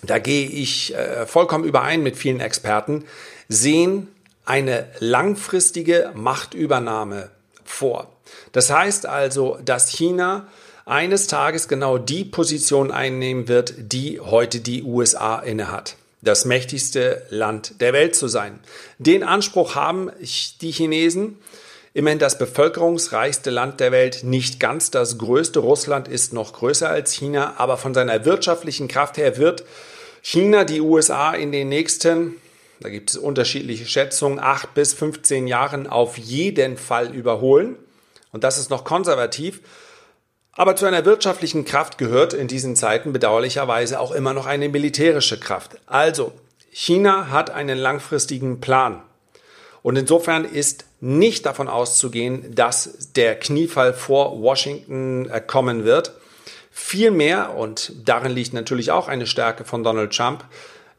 da 0.03 0.19
gehe 0.19 0.47
ich 0.47 0.93
äh, 0.93 1.25
vollkommen 1.25 1.63
überein 1.63 2.03
mit 2.03 2.17
vielen 2.17 2.39
Experten, 2.39 3.05
sehen 3.49 4.09
eine 4.45 4.91
langfristige 4.99 6.11
Machtübernahme 6.13 7.31
vor. 7.63 8.11
Das 8.51 8.69
heißt 8.69 9.05
also, 9.05 9.57
dass 9.63 9.89
China 9.89 10.47
eines 10.85 11.27
Tages 11.27 11.67
genau 11.67 11.97
die 11.97 12.25
Position 12.25 12.91
einnehmen 12.91 13.47
wird, 13.47 13.73
die 13.77 14.19
heute 14.19 14.59
die 14.59 14.83
USA 14.83 15.39
innehat. 15.39 15.95
Das 16.21 16.45
mächtigste 16.45 17.23
Land 17.29 17.81
der 17.81 17.93
Welt 17.93 18.15
zu 18.15 18.27
sein. 18.27 18.59
Den 18.99 19.23
Anspruch 19.23 19.75
haben 19.75 20.11
die 20.61 20.71
Chinesen. 20.71 21.37
Immerhin 21.93 22.19
das 22.19 22.37
bevölkerungsreichste 22.37 23.49
Land 23.49 23.81
der 23.81 23.91
Welt, 23.91 24.23
nicht 24.23 24.61
ganz 24.61 24.91
das 24.91 25.17
größte. 25.17 25.59
Russland 25.59 26.07
ist 26.07 26.31
noch 26.31 26.53
größer 26.53 26.89
als 26.89 27.11
China, 27.11 27.55
aber 27.57 27.75
von 27.75 27.93
seiner 27.93 28.23
wirtschaftlichen 28.23 28.87
Kraft 28.87 29.17
her 29.17 29.37
wird 29.37 29.65
China 30.21 30.63
die 30.63 30.79
USA 30.79 31.33
in 31.33 31.51
den 31.51 31.67
nächsten 31.67 32.35
da 32.81 32.89
gibt 32.89 33.11
es 33.11 33.17
unterschiedliche 33.17 33.85
Schätzungen, 33.85 34.39
acht 34.39 34.73
bis 34.73 34.93
15 34.93 35.45
Jahren 35.45 35.85
auf 35.85 36.17
jeden 36.17 36.77
Fall 36.77 37.13
überholen. 37.13 37.75
Und 38.31 38.43
das 38.43 38.57
ist 38.57 38.69
noch 38.69 38.83
konservativ. 38.83 39.61
Aber 40.53 40.75
zu 40.75 40.85
einer 40.85 41.05
wirtschaftlichen 41.05 41.65
Kraft 41.65 41.97
gehört 41.97 42.33
in 42.33 42.47
diesen 42.47 42.75
Zeiten 42.75 43.13
bedauerlicherweise 43.13 43.99
auch 43.99 44.11
immer 44.11 44.33
noch 44.33 44.45
eine 44.45 44.69
militärische 44.69 45.39
Kraft. 45.39 45.77
Also, 45.85 46.33
China 46.71 47.29
hat 47.29 47.49
einen 47.49 47.77
langfristigen 47.77 48.59
Plan. 48.59 49.01
Und 49.81 49.97
insofern 49.97 50.45
ist 50.45 50.85
nicht 50.99 51.45
davon 51.45 51.67
auszugehen, 51.67 52.53
dass 52.53 53.11
der 53.15 53.39
Kniefall 53.39 53.93
vor 53.93 54.41
Washington 54.41 55.29
äh, 55.29 55.41
kommen 55.41 55.83
wird. 55.83 56.13
Vielmehr, 56.69 57.55
und 57.55 57.93
darin 58.05 58.31
liegt 58.31 58.53
natürlich 58.53 58.91
auch 58.91 59.07
eine 59.07 59.27
Stärke 59.27 59.65
von 59.65 59.83
Donald 59.83 60.15
Trump, 60.15 60.45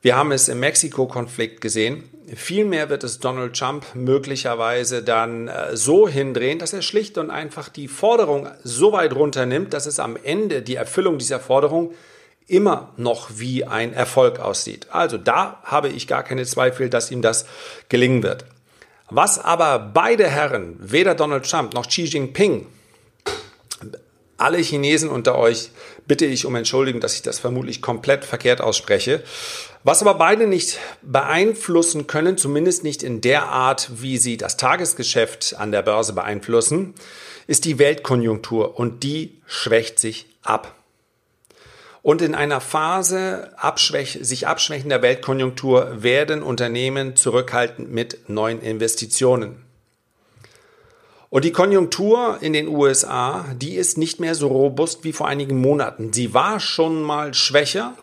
wir 0.03 0.17
haben 0.17 0.33
es 0.33 0.49
im 0.49 0.59
Mexiko-Konflikt 0.59 1.61
gesehen. 1.61 2.03
Vielmehr 2.35 2.89
wird 2.89 3.05
es 3.05 3.21
Donald 3.21 3.57
Trump 3.57 3.87
möglicherweise 3.95 5.05
dann 5.05 5.47
äh, 5.47 5.77
so 5.77 6.09
hindrehen, 6.09 6.59
dass 6.59 6.73
er 6.73 6.83
schlicht 6.83 7.19
und 7.19 7.31
einfach 7.31 7.69
die 7.69 7.87
Forderung 7.87 8.49
so 8.65 8.93
weit 8.93 9.15
runternimmt, 9.15 9.73
dass 9.73 9.87
es 9.87 10.01
am 10.01 10.17
Ende 10.17 10.63
die 10.63 10.75
Erfüllung 10.75 11.19
dieser 11.19 11.39
Forderung 11.39 11.95
immer 12.49 12.93
noch 12.97 13.31
wie 13.37 13.65
ein 13.65 13.93
Erfolg 13.93 14.41
aussieht. 14.41 14.89
Also 14.91 15.19
da 15.19 15.61
habe 15.63 15.89
ich 15.89 16.09
gar 16.09 16.25
keine 16.25 16.45
Zweifel, 16.47 16.91
dass 16.91 17.13
ihm 17.13 17.23
das 17.23 17.47
gelingen 17.89 18.25
wird. 18.25 18.45
Was 19.09 19.39
aber 19.39 19.79
beide 19.79 20.29
Herren, 20.29 20.77
weder 20.81 21.15
Donald 21.15 21.49
Trump 21.49 21.75
noch 21.75 21.87
Xi 21.87 22.05
Jinping, 22.05 22.67
alle 24.37 24.59
Chinesen 24.59 25.09
unter 25.09 25.39
euch 25.39 25.71
bitte 26.07 26.27
ich 26.27 26.47
um 26.47 26.55
Entschuldigung, 26.55 27.01
dass 27.01 27.15
ich 27.15 27.23
das 27.23 27.39
vermutlich 27.39 27.83
komplett 27.83 28.25
verkehrt 28.25 28.61
ausspreche. 28.61 29.23
Was 29.85 30.03
aber 30.03 30.15
beide 30.15 30.47
nicht 30.47 30.79
beeinflussen 31.03 32.07
können, 32.07 32.37
zumindest 32.39 32.85
nicht 32.85 33.03
in 33.03 33.21
der 33.21 33.49
Art, 33.49 33.91
wie 33.97 34.19
sie 34.19 34.37
das 34.37 34.57
Tagesgeschäft 34.57 35.57
an 35.59 35.73
der 35.73 35.83
Börse 35.83 36.13
beeinflussen, 36.13 36.95
ist 37.47 37.65
die 37.65 37.79
Weltkonjunktur 37.79 38.79
und 38.79 39.03
die 39.03 39.41
schwächt 39.47 39.99
sich 39.99 40.27
ab. 40.43 40.75
Und 42.03 42.21
in 42.21 42.35
einer 42.35 42.61
Phase 42.61 43.53
abschwäch 43.57 44.19
sich 44.23 44.49
abschwächender 44.49 45.03
Weltkonjunktur 45.03 46.03
werden 46.03 46.43
Unternehmen 46.43 47.15
zurückhaltend 47.15 47.91
mit 47.93 48.29
neuen 48.29 48.61
Investitionen. 48.61 49.65
Und 51.33 51.47
die 51.47 51.53
Konjunktur 51.53 52.37
in 52.43 52.53
den 52.53 52.69
USA, 52.69 53.47
die 53.57 53.77
ist 53.77 53.97
nicht 53.97 54.21
mehr 54.21 54.35
so 54.35 54.49
robust 54.49 55.03
wie 55.03 55.15
vor 55.15 55.27
einigen 55.27 55.59
Monaten. 55.59 56.12
Sie 56.12 56.35
war 56.35 56.61
schon 56.61 57.03
mal 57.03 57.33
schwächer. 57.33 57.95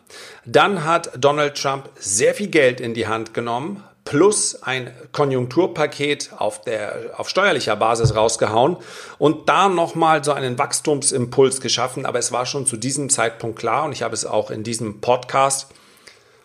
Dann 0.48 0.84
hat 0.84 1.12
Donald 1.16 1.54
Trump 1.54 1.92
sehr 2.00 2.34
viel 2.34 2.48
Geld 2.48 2.82
in 2.82 2.96
die 2.96 3.06
Hand 3.06 3.36
genommen, 3.36 3.84
plus 4.04 4.64
ein 4.64 4.92
Konjunkturpaket 5.12 6.32
auf, 6.40 6.62
der, 6.62 7.12
auf 7.18 7.30
steuerlicher 7.30 7.76
Basis 7.76 8.16
rausgehauen 8.16 8.78
und 9.20 9.48
da 9.48 9.70
nochmal 9.70 10.24
so 10.24 10.34
einen 10.34 10.58
Wachstumsimpuls 10.58 11.62
geschaffen. 11.62 12.08
Aber 12.08 12.18
es 12.18 12.32
war 12.32 12.48
schon 12.48 12.66
zu 12.66 12.78
diesem 12.78 13.12
Zeitpunkt 13.12 13.60
klar 13.60 13.86
und 13.86 13.92
ich 13.92 14.02
habe 14.02 14.16
es 14.16 14.26
auch 14.26 14.50
in 14.50 14.64
diesem 14.64 15.02
Podcast 15.02 15.68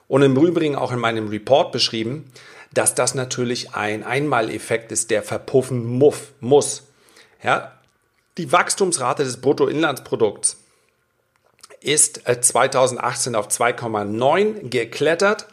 und 0.06 0.20
im 0.20 0.36
Übrigen 0.36 0.76
auch 0.76 0.92
in 0.92 0.98
meinem 0.98 1.28
Report 1.28 1.72
beschrieben, 1.72 2.30
dass 2.74 2.94
das 2.94 3.14
natürlich 3.14 3.74
ein 3.74 4.02
Einmaleffekt 4.02 4.92
ist, 4.92 5.10
der 5.10 5.22
verpuffen 5.22 5.84
muff, 5.84 6.32
muss. 6.40 6.84
Ja, 7.42 7.72
die 8.36 8.50
Wachstumsrate 8.50 9.24
des 9.24 9.40
Bruttoinlandsprodukts 9.40 10.58
ist 11.80 12.22
2018 12.26 13.34
äh, 13.34 13.36
auf 13.36 13.48
2,9 13.48 14.68
geklettert. 14.68 15.46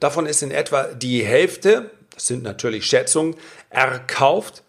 Davon 0.00 0.26
ist 0.26 0.42
in 0.42 0.50
etwa 0.50 0.84
die 0.84 1.24
Hälfte, 1.24 1.90
das 2.14 2.26
sind 2.26 2.42
natürlich 2.42 2.84
Schätzungen, 2.84 3.36
erkauft. 3.70 4.62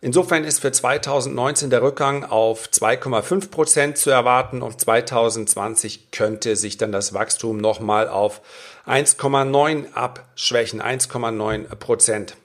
Insofern 0.00 0.44
ist 0.44 0.60
für 0.60 0.70
2019 0.70 1.70
der 1.70 1.82
Rückgang 1.82 2.24
auf 2.24 2.68
2,5 2.68 3.50
Prozent 3.50 3.98
zu 3.98 4.10
erwarten 4.10 4.62
und 4.62 4.80
2020 4.80 6.12
könnte 6.12 6.54
sich 6.54 6.76
dann 6.76 6.92
das 6.92 7.14
Wachstum 7.14 7.56
nochmal 7.56 8.08
auf 8.08 8.40
1,9 8.86 9.92
abschwächen, 9.94 10.80
1,9 10.80 11.74
Prozent. 11.74 12.36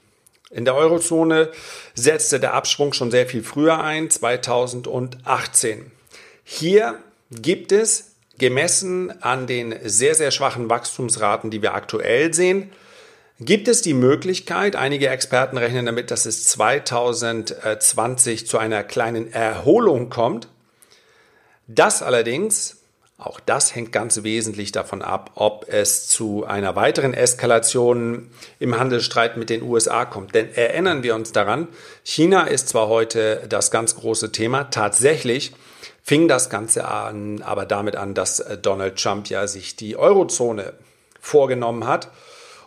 In 0.50 0.66
der 0.66 0.76
Eurozone 0.76 1.52
setzte 1.94 2.40
der 2.40 2.56
Abschwung 2.56 2.94
schon 2.94 3.12
sehr 3.12 3.28
viel 3.28 3.44
früher 3.44 3.84
ein, 3.84 4.10
2018. 4.10 5.92
Hier 6.44 6.98
gibt 7.30 7.72
es 7.72 8.16
gemessen 8.40 9.22
an 9.22 9.46
den 9.46 9.76
sehr, 9.84 10.16
sehr 10.16 10.32
schwachen 10.32 10.72
Wachstumsraten, 10.72 11.52
die 11.52 11.62
wir 11.62 11.76
aktuell 11.76 12.34
sehen, 12.34 12.72
gibt 13.46 13.68
es 13.68 13.82
die 13.82 13.94
Möglichkeit, 13.94 14.76
einige 14.76 15.10
Experten 15.10 15.58
rechnen 15.58 15.86
damit, 15.86 16.12
dass 16.12 16.26
es 16.26 16.46
2020 16.46 18.48
zu 18.48 18.58
einer 18.58 18.84
kleinen 18.84 19.32
Erholung 19.32 20.10
kommt. 20.10 20.48
Das 21.68 22.02
allerdings, 22.02 22.78
auch 23.18 23.40
das 23.40 23.76
hängt 23.76 23.92
ganz 23.92 24.24
wesentlich 24.24 24.72
davon 24.72 25.02
ab, 25.02 25.32
ob 25.36 25.66
es 25.70 26.08
zu 26.08 26.46
einer 26.46 26.76
weiteren 26.76 27.14
Eskalation 27.14 28.30
im 28.60 28.78
Handelsstreit 28.78 29.38
mit 29.38 29.50
den 29.50 29.64
USA 29.64 30.06
kommt. 30.06 30.36
Denn 30.36 30.54
erinnern 30.54 31.04
wir 31.04 31.16
uns 31.16 31.32
daran, 31.32 31.68
China 32.04 32.44
ist 32.44 32.70
zwar 32.70 32.88
heute 32.88 33.44
das 33.48 33.72
ganz 33.72 33.96
große 33.96 34.32
Thema, 34.32 34.66
tatsächlich 34.66 35.54
fing 36.04 36.28
das 36.28 36.50
Ganze 36.50 36.88
an, 36.88 37.42
aber 37.42 37.66
damit 37.66 37.96
an, 37.96 38.14
dass 38.14 38.44
Donald 38.62 39.02
Trump 39.02 39.30
ja 39.30 39.48
sich 39.48 39.78
die 39.78 39.96
Eurozone 39.96 40.74
vorgenommen 41.22 41.88
hat 41.88 42.10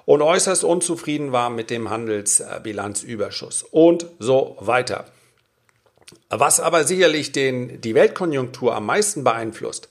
und 0.07 0.23
äußerst 0.23 0.65
unzufrieden 0.65 1.33
war 1.33 1.51
mit 1.51 1.69
dem 1.69 1.91
Handelsbilanzüberschuss 1.91 3.65
und 3.71 4.07
so 4.19 4.57
weiter. 4.61 5.05
Was 6.31 6.61
aber 6.61 6.85
sicherlich 6.85 7.33
den, 7.33 7.81
die 7.83 7.95
Weltkonjunktur 7.95 8.75
am 8.75 8.87
meisten 8.87 9.25
beeinflusst. 9.25 9.91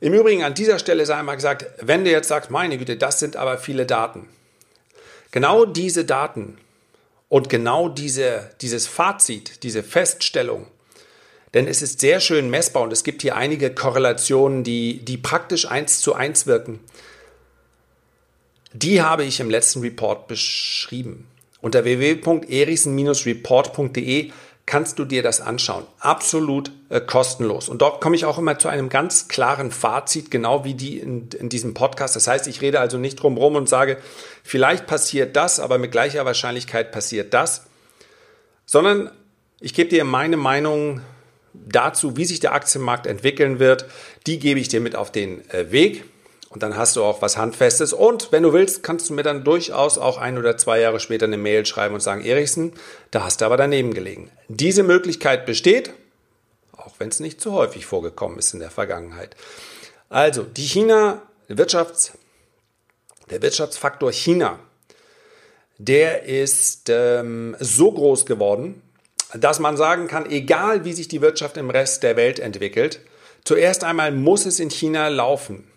Im 0.00 0.12
Übrigen 0.12 0.42
an 0.42 0.54
dieser 0.54 0.78
Stelle 0.78 1.06
sei 1.06 1.14
einmal 1.14 1.36
gesagt, 1.36 1.66
wenn 1.80 2.04
du 2.04 2.10
jetzt 2.10 2.28
sagst, 2.28 2.50
meine 2.50 2.76
Güte, 2.76 2.96
das 2.96 3.20
sind 3.20 3.36
aber 3.36 3.56
viele 3.56 3.86
Daten. 3.86 4.28
Genau 5.30 5.64
diese 5.64 6.04
Daten 6.04 6.58
und 7.28 7.48
genau 7.48 7.88
diese, 7.88 8.50
dieses 8.60 8.86
Fazit, 8.86 9.62
diese 9.62 9.82
Feststellung 9.82 10.66
denn 11.54 11.68
es 11.68 11.82
ist 11.82 12.00
sehr 12.00 12.20
schön 12.20 12.48
messbar 12.48 12.82
und 12.82 12.92
es 12.92 13.04
gibt 13.04 13.22
hier 13.22 13.36
einige 13.36 13.74
Korrelationen, 13.74 14.64
die, 14.64 15.04
die 15.04 15.18
praktisch 15.18 15.70
eins 15.70 16.00
zu 16.00 16.14
eins 16.14 16.46
wirken. 16.46 16.80
Die 18.72 19.02
habe 19.02 19.24
ich 19.24 19.40
im 19.40 19.50
letzten 19.50 19.80
Report 19.80 20.28
beschrieben. 20.28 21.26
Unter 21.60 21.84
www.erichsen-report.de 21.84 24.30
kannst 24.64 24.98
du 24.98 25.04
dir 25.04 25.22
das 25.22 25.40
anschauen. 25.40 25.84
Absolut 25.98 26.70
äh, 26.88 27.00
kostenlos. 27.00 27.68
Und 27.68 27.82
dort 27.82 28.00
komme 28.00 28.16
ich 28.16 28.24
auch 28.24 28.38
immer 28.38 28.58
zu 28.58 28.68
einem 28.68 28.88
ganz 28.88 29.28
klaren 29.28 29.70
Fazit, 29.70 30.30
genau 30.30 30.64
wie 30.64 30.74
die 30.74 30.98
in, 30.98 31.28
in 31.38 31.48
diesem 31.48 31.74
Podcast. 31.74 32.16
Das 32.16 32.28
heißt, 32.28 32.46
ich 32.46 32.60
rede 32.60 32.80
also 32.80 32.98
nicht 32.98 33.16
drum 33.16 33.36
rum 33.36 33.56
und 33.56 33.68
sage, 33.68 33.98
vielleicht 34.42 34.86
passiert 34.86 35.36
das, 35.36 35.60
aber 35.60 35.78
mit 35.78 35.92
gleicher 35.92 36.24
Wahrscheinlichkeit 36.24 36.92
passiert 36.92 37.34
das, 37.34 37.66
sondern 38.64 39.10
ich 39.60 39.74
gebe 39.74 39.90
dir 39.90 40.04
meine 40.04 40.36
Meinung 40.36 41.00
dazu, 41.52 42.16
wie 42.16 42.24
sich 42.24 42.40
der 42.40 42.54
Aktienmarkt 42.54 43.06
entwickeln 43.06 43.58
wird, 43.58 43.84
die 44.26 44.38
gebe 44.38 44.58
ich 44.58 44.68
dir 44.68 44.80
mit 44.80 44.96
auf 44.96 45.12
den 45.12 45.48
äh, 45.50 45.70
Weg. 45.70 46.04
Und 46.52 46.62
dann 46.62 46.76
hast 46.76 46.96
du 46.96 47.02
auch 47.02 47.22
was 47.22 47.38
Handfestes. 47.38 47.94
Und 47.94 48.30
wenn 48.30 48.42
du 48.42 48.52
willst, 48.52 48.82
kannst 48.82 49.08
du 49.08 49.14
mir 49.14 49.22
dann 49.22 49.42
durchaus 49.42 49.96
auch 49.96 50.18
ein 50.18 50.36
oder 50.36 50.58
zwei 50.58 50.80
Jahre 50.80 51.00
später 51.00 51.24
eine 51.24 51.38
Mail 51.38 51.64
schreiben 51.64 51.94
und 51.94 52.00
sagen, 52.00 52.22
Erichsen, 52.22 52.74
da 53.10 53.24
hast 53.24 53.40
du 53.40 53.46
aber 53.46 53.56
daneben 53.56 53.94
gelegen. 53.94 54.30
Diese 54.48 54.82
Möglichkeit 54.82 55.46
besteht, 55.46 55.94
auch 56.76 56.92
wenn 56.98 57.08
es 57.08 57.20
nicht 57.20 57.40
zu 57.40 57.52
häufig 57.52 57.86
vorgekommen 57.86 58.38
ist 58.38 58.52
in 58.52 58.60
der 58.60 58.70
Vergangenheit. 58.70 59.34
Also, 60.10 60.42
die 60.42 60.66
China, 60.66 61.22
Wirtschafts, 61.48 62.12
der 63.30 63.40
Wirtschaftsfaktor 63.40 64.12
China, 64.12 64.58
der 65.78 66.24
ist 66.24 66.90
ähm, 66.90 67.56
so 67.60 67.90
groß 67.92 68.26
geworden, 68.26 68.82
dass 69.32 69.58
man 69.58 69.78
sagen 69.78 70.06
kann, 70.06 70.30
egal 70.30 70.84
wie 70.84 70.92
sich 70.92 71.08
die 71.08 71.22
Wirtschaft 71.22 71.56
im 71.56 71.70
Rest 71.70 72.02
der 72.02 72.16
Welt 72.16 72.38
entwickelt, 72.38 73.00
zuerst 73.42 73.84
einmal 73.84 74.12
muss 74.12 74.44
es 74.44 74.60
in 74.60 74.70
China 74.70 75.08
laufen. 75.08 75.71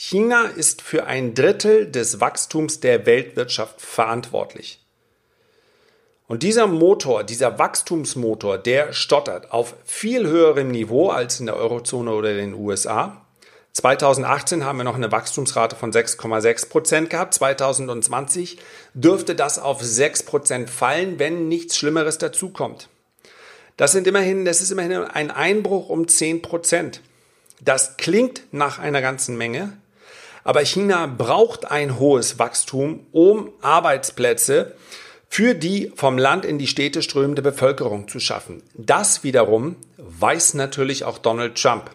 China 0.00 0.44
ist 0.44 0.80
für 0.80 1.06
ein 1.06 1.34
Drittel 1.34 1.90
des 1.90 2.20
Wachstums 2.20 2.78
der 2.78 3.04
Weltwirtschaft 3.04 3.80
verantwortlich. 3.80 4.78
Und 6.28 6.44
dieser 6.44 6.68
Motor, 6.68 7.24
dieser 7.24 7.58
Wachstumsmotor, 7.58 8.58
der 8.58 8.92
stottert 8.92 9.50
auf 9.50 9.74
viel 9.84 10.24
höherem 10.24 10.70
Niveau 10.70 11.08
als 11.08 11.40
in 11.40 11.46
der 11.46 11.56
Eurozone 11.56 12.12
oder 12.12 12.32
den 12.32 12.54
USA. 12.54 13.26
2018 13.72 14.64
haben 14.64 14.78
wir 14.78 14.84
noch 14.84 14.94
eine 14.94 15.10
Wachstumsrate 15.10 15.74
von 15.74 15.92
6,6 15.92 16.68
Prozent 16.68 17.10
gehabt. 17.10 17.34
2020 17.34 18.58
dürfte 18.94 19.34
das 19.34 19.58
auf 19.58 19.82
6 19.82 20.22
Prozent 20.22 20.70
fallen, 20.70 21.18
wenn 21.18 21.48
nichts 21.48 21.76
Schlimmeres 21.76 22.18
dazukommt. 22.18 22.88
Das 23.76 23.90
sind 23.90 24.06
immerhin, 24.06 24.44
das 24.44 24.60
ist 24.60 24.70
immerhin 24.70 24.92
ein 24.92 25.32
Einbruch 25.32 25.88
um 25.88 26.06
10 26.06 26.40
Prozent. 26.40 27.00
Das 27.60 27.96
klingt 27.96 28.42
nach 28.52 28.78
einer 28.78 29.00
ganzen 29.00 29.36
Menge, 29.36 29.76
aber 30.48 30.64
China 30.64 31.04
braucht 31.04 31.70
ein 31.70 31.98
hohes 31.98 32.38
Wachstum, 32.38 33.04
um 33.12 33.52
Arbeitsplätze 33.60 34.74
für 35.28 35.54
die 35.54 35.92
vom 35.94 36.16
Land 36.16 36.46
in 36.46 36.56
die 36.56 36.66
Städte 36.66 37.02
strömende 37.02 37.42
Bevölkerung 37.42 38.08
zu 38.08 38.18
schaffen. 38.18 38.62
Das 38.72 39.22
wiederum 39.22 39.76
weiß 39.98 40.54
natürlich 40.54 41.04
auch 41.04 41.18
Donald 41.18 41.60
Trump. 41.60 41.90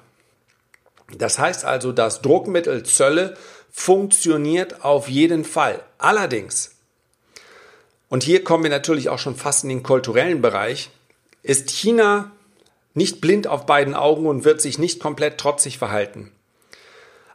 Das 1.18 1.39
heißt 1.39 1.66
also, 1.66 1.92
das 1.92 2.22
Druckmittel 2.22 2.84
Zölle 2.84 3.36
funktioniert 3.72 4.86
auf 4.86 5.10
jeden 5.10 5.46
Fall. 5.46 5.82
Allerdings, 5.98 6.76
und 8.08 8.22
hier 8.22 8.44
kommen 8.44 8.66
wir 8.66 8.70
natürlich 8.70 9.10
auch 9.10 9.18
schon 9.18 9.36
fast 9.36 9.63
in 9.63 9.70
den 9.70 9.82
kulturellen 9.82 10.44
Bereich, 10.44 10.92
ist 11.42 11.72
China 11.72 12.32
nicht 12.94 13.20
blind 13.20 13.48
auf 13.48 13.66
beiden 13.66 13.96
Augen 13.96 14.28
und 14.28 14.46
wird 14.46 14.62
sich 14.62 14.78
nicht 14.78 15.00
komplett 15.00 15.39
trotzig 15.39 15.80
verhalten. 15.80 16.32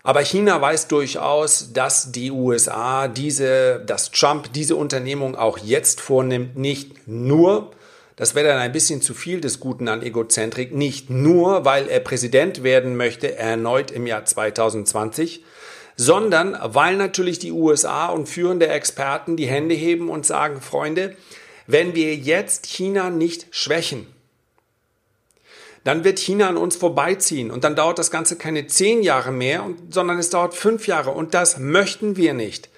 Aber 0.03 0.21
China 0.21 0.61
weiß 0.61 0.89
durchaus, 0.89 1.73
dass 1.73 2.13
die 2.13 2.31
USA 2.31 3.09
diese, 3.09 3.83
dass 3.85 4.11
Trump 4.11 4.53
diese 4.53 4.77
Unternehmung 4.77 5.35
auch 5.37 5.59
jetzt 5.59 6.01
vornimmt, 6.01 6.57
nicht 6.57 7.07
nur, 7.07 7.73
das 8.17 8.35
wäre 8.35 8.49
dann 8.49 8.59
ein 8.59 8.73
bisschen 8.73 9.03
zu 9.03 9.15
viel 9.15 9.41
des 9.41 9.61
Guten 9.61 9.89
an 9.89 10.03
Egozentrik, 10.03 10.75
nicht 10.75 11.11
nur, 11.11 11.65
weil 11.65 11.89
er 11.89 12.01
Präsident 12.01 12.63
werden 12.63 12.97
möchte, 12.97 13.37
erneut 13.37 13.91
im 13.91 14.07
Jahr 14.07 14.25
2020, 14.25 15.45
sondern 15.97 16.57
weil 16.63 16.97
natürlich 16.97 17.39
die 17.41 17.53
USA 17.53 18.07
und 18.07 18.29
führende 18.29 18.69
Experten 18.69 19.37
die 19.37 19.47
Hände 19.47 19.75
heben 19.75 20.09
und 20.11 20.25
sagen, 20.25 20.61
Freunde, 20.61 21.17
wenn 21.67 21.95
wir 21.95 22.15
jetzt 22.15 22.67
China 22.67 23.11
nicht 23.11 23.49
schwächen, 23.51 24.07
dann 25.85 26.05
wird 26.05 26.19
China 26.19 26.49
an 26.49 26.57
uns 26.57 26.77
vorbeiziehen 26.77 27.51
und 27.51 27.65
dann 27.65 27.77
dauert 27.77 27.99
das 27.99 28.11
Ganze 28.11 28.37
keine 28.37 28.67
zehn 28.67 29.03
Jahre 29.03 29.33
mehr, 29.33 29.69
sondern 29.91 30.19
es 30.19 30.31
dauert 30.31 30.55
fünf 30.55 30.87
Jahre 30.87 31.11
und 31.11 31.35
das 31.35 31.59
möchten 31.59 32.17
wir 32.17 32.35
nicht. 32.35 32.69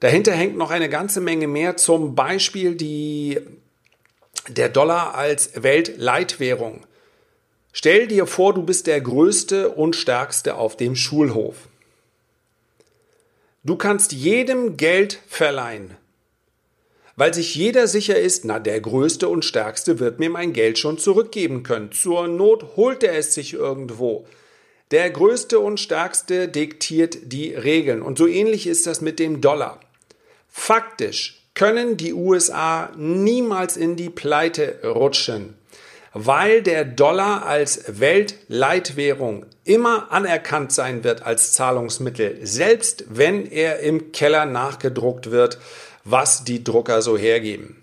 Dahinter 0.00 0.32
hängt 0.32 0.56
noch 0.56 0.70
eine 0.70 0.88
ganze 0.88 1.20
Menge 1.20 1.48
mehr, 1.48 1.76
zum 1.76 2.14
Beispiel 2.14 2.74
die 2.74 3.40
der 4.48 4.68
Dollar 4.68 5.14
als 5.14 5.62
Weltleitwährung. 5.62 6.86
Stell 7.72 8.06
dir 8.06 8.26
vor, 8.26 8.54
du 8.54 8.62
bist 8.62 8.86
der 8.86 9.00
Größte 9.00 9.70
und 9.70 9.96
Stärkste 9.96 10.54
auf 10.54 10.76
dem 10.76 10.96
Schulhof. 10.96 11.56
Du 13.64 13.76
kannst 13.76 14.12
jedem 14.12 14.76
Geld 14.76 15.20
verleihen, 15.26 15.96
weil 17.16 17.32
sich 17.32 17.54
jeder 17.54 17.88
sicher 17.88 18.18
ist, 18.18 18.44
na 18.44 18.58
der 18.58 18.80
Größte 18.80 19.28
und 19.28 19.44
Stärkste 19.44 19.98
wird 19.98 20.20
mir 20.20 20.30
mein 20.30 20.52
Geld 20.52 20.78
schon 20.78 20.98
zurückgeben 20.98 21.62
können. 21.62 21.90
Zur 21.92 22.28
Not 22.28 22.76
holt 22.76 23.02
er 23.02 23.14
es 23.14 23.34
sich 23.34 23.54
irgendwo. 23.54 24.26
Der 24.92 25.10
Größte 25.10 25.58
und 25.58 25.80
Stärkste 25.80 26.46
diktiert 26.46 27.18
die 27.32 27.54
Regeln. 27.54 28.02
Und 28.02 28.18
so 28.18 28.26
ähnlich 28.26 28.66
ist 28.66 28.86
das 28.86 29.00
mit 29.00 29.18
dem 29.18 29.40
Dollar. 29.40 29.80
Faktisch 30.48 31.42
können 31.54 31.96
die 31.96 32.12
USA 32.12 32.90
niemals 32.96 33.76
in 33.76 33.96
die 33.96 34.10
Pleite 34.10 34.78
rutschen, 34.84 35.54
weil 36.12 36.62
der 36.62 36.84
Dollar 36.84 37.46
als 37.46 37.98
Weltleitwährung 37.98 39.46
immer 39.64 40.12
anerkannt 40.12 40.70
sein 40.70 41.02
wird 41.02 41.22
als 41.22 41.52
Zahlungsmittel, 41.54 42.38
selbst 42.42 43.06
wenn 43.08 43.46
er 43.50 43.80
im 43.80 44.12
Keller 44.12 44.44
nachgedruckt 44.44 45.30
wird, 45.30 45.58
was 46.06 46.44
die 46.44 46.62
Drucker 46.64 47.02
so 47.02 47.18
hergeben. 47.18 47.82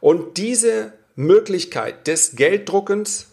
Und 0.00 0.36
diese 0.36 0.92
Möglichkeit 1.14 2.06
des 2.08 2.34
Gelddruckens 2.34 3.28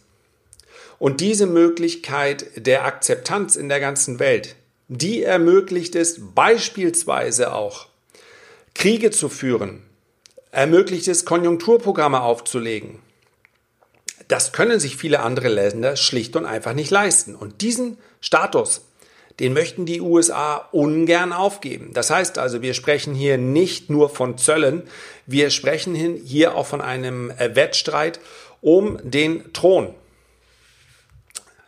und 0.99 1.21
diese 1.21 1.47
Möglichkeit 1.47 2.45
der 2.55 2.85
Akzeptanz 2.85 3.55
in 3.55 3.67
der 3.67 3.79
ganzen 3.79 4.19
Welt, 4.19 4.55
die 4.87 5.23
ermöglicht 5.23 5.95
es 5.95 6.19
beispielsweise 6.35 7.53
auch 7.53 7.87
Kriege 8.75 9.09
zu 9.09 9.27
führen, 9.27 9.81
ermöglicht 10.51 11.07
es, 11.07 11.25
Konjunkturprogramme 11.25 12.21
aufzulegen. 12.21 12.99
Das 14.27 14.51
können 14.51 14.79
sich 14.79 14.95
viele 14.97 15.21
andere 15.21 15.47
Länder 15.47 15.95
schlicht 15.95 16.35
und 16.35 16.45
einfach 16.45 16.73
nicht 16.73 16.91
leisten. 16.91 17.35
Und 17.35 17.61
diesen 17.61 17.97
Status, 18.21 18.81
den 19.39 19.53
möchten 19.53 19.85
die 19.85 20.01
USA 20.01 20.67
ungern 20.71 21.33
aufgeben. 21.33 21.91
Das 21.93 22.09
heißt 22.09 22.37
also, 22.37 22.61
wir 22.61 22.73
sprechen 22.73 23.15
hier 23.15 23.37
nicht 23.37 23.89
nur 23.89 24.09
von 24.09 24.37
Zöllen, 24.37 24.83
wir 25.25 25.49
sprechen 25.49 25.95
hier 25.95 26.55
auch 26.55 26.65
von 26.65 26.81
einem 26.81 27.31
Wettstreit 27.37 28.19
um 28.61 28.99
den 29.03 29.53
Thron. 29.53 29.93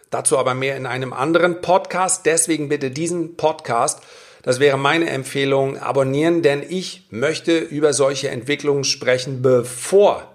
Dazu 0.09 0.37
aber 0.37 0.53
mehr 0.53 0.75
in 0.75 0.85
einem 0.85 1.13
anderen 1.13 1.61
Podcast. 1.61 2.25
Deswegen 2.25 2.67
bitte 2.67 2.91
diesen 2.91 3.37
Podcast, 3.37 4.01
das 4.43 4.59
wäre 4.59 4.77
meine 4.77 5.09
Empfehlung, 5.09 5.77
abonnieren, 5.77 6.41
denn 6.41 6.63
ich 6.67 7.07
möchte 7.11 7.57
über 7.57 7.93
solche 7.93 8.27
Entwicklungen 8.27 8.83
sprechen, 8.83 9.41
bevor 9.41 10.27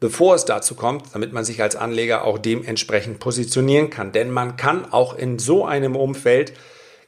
bevor 0.00 0.34
es 0.34 0.44
dazu 0.44 0.74
kommt, 0.74 1.14
damit 1.14 1.32
man 1.32 1.44
sich 1.44 1.62
als 1.62 1.76
Anleger 1.76 2.24
auch 2.24 2.38
dementsprechend 2.38 3.18
positionieren 3.18 3.90
kann. 3.90 4.12
Denn 4.12 4.30
man 4.30 4.56
kann 4.56 4.92
auch 4.92 5.16
in 5.16 5.38
so 5.38 5.64
einem 5.64 5.96
Umfeld 5.96 6.52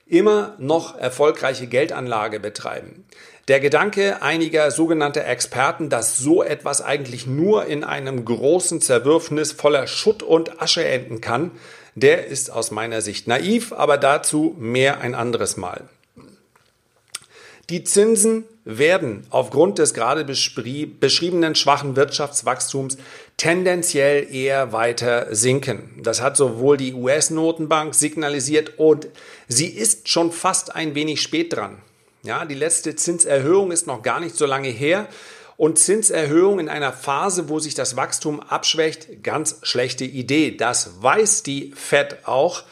immer 0.08 0.54
noch 0.58 0.98
erfolgreiche 0.98 1.66
Geldanlage 1.66 2.40
betreiben. 2.40 3.04
Der 3.48 3.60
Gedanke 3.60 4.20
einiger 4.20 4.70
sogenannter 4.70 5.24
Experten, 5.24 5.88
dass 5.88 6.18
so 6.18 6.42
etwas 6.42 6.82
eigentlich 6.82 7.26
nur 7.26 7.64
in 7.66 7.82
einem 7.82 8.24
großen 8.24 8.80
Zerwürfnis 8.80 9.52
voller 9.52 9.86
Schutt 9.86 10.22
und 10.22 10.60
Asche 10.60 10.84
enden 10.84 11.20
kann, 11.20 11.52
der 11.94 12.26
ist 12.26 12.50
aus 12.50 12.70
meiner 12.70 13.00
Sicht 13.00 13.26
naiv, 13.26 13.72
aber 13.72 13.96
dazu 13.96 14.54
mehr 14.58 15.00
ein 15.00 15.14
anderes 15.14 15.56
Mal. 15.56 15.88
Die 17.70 17.84
Zinsen 17.84 18.44
werden 18.70 19.26
aufgrund 19.30 19.78
des 19.78 19.94
gerade 19.94 20.26
beschriebenen 20.26 21.54
schwachen 21.54 21.96
Wirtschaftswachstums 21.96 22.98
tendenziell 23.38 24.28
eher 24.30 24.72
weiter 24.72 25.34
sinken. 25.34 26.00
Das 26.02 26.20
hat 26.20 26.36
sowohl 26.36 26.76
die 26.76 26.92
US-Notenbank 26.92 27.94
signalisiert 27.94 28.78
und 28.78 29.08
sie 29.48 29.68
ist 29.68 30.10
schon 30.10 30.32
fast 30.32 30.76
ein 30.76 30.94
wenig 30.94 31.22
spät 31.22 31.56
dran. 31.56 31.78
Ja, 32.24 32.44
die 32.44 32.54
letzte 32.54 32.94
Zinserhöhung 32.94 33.72
ist 33.72 33.86
noch 33.86 34.02
gar 34.02 34.20
nicht 34.20 34.36
so 34.36 34.44
lange 34.44 34.68
her. 34.68 35.06
Und 35.58 35.80
Zinserhöhung 35.80 36.60
in 36.60 36.68
einer 36.68 36.92
Phase, 36.92 37.48
wo 37.48 37.58
sich 37.58 37.74
das 37.74 37.96
Wachstum 37.96 38.38
abschwächt, 38.38 39.24
ganz 39.24 39.56
schlechte 39.62 40.04
Idee. 40.04 40.56
Das 40.56 41.02
weiß 41.02 41.42
die 41.42 41.72
Fed 41.74 42.18
auch, 42.28 42.62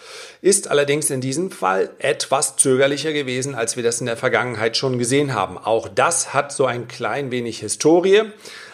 ist 0.41 0.69
allerdings 0.69 1.11
in 1.11 1.21
diesem 1.21 1.51
Fall 1.51 1.91
etwas 1.99 2.55
zögerlicher 2.55 3.13
gewesen, 3.13 3.57
als 3.57 3.75
wir 3.75 3.83
das 3.83 3.99
in 3.99 4.07
der 4.07 4.17
Vergangenheit 4.17 4.77
schon 4.77 5.01
gesehen 5.01 5.35
haben. 5.35 5.59
Auch 5.59 5.89
das 5.89 6.33
hat 6.33 6.53
so 6.53 6.65
ein 6.65 6.87
klein 6.87 7.33
wenig 7.33 7.59
Historie. 7.59 8.23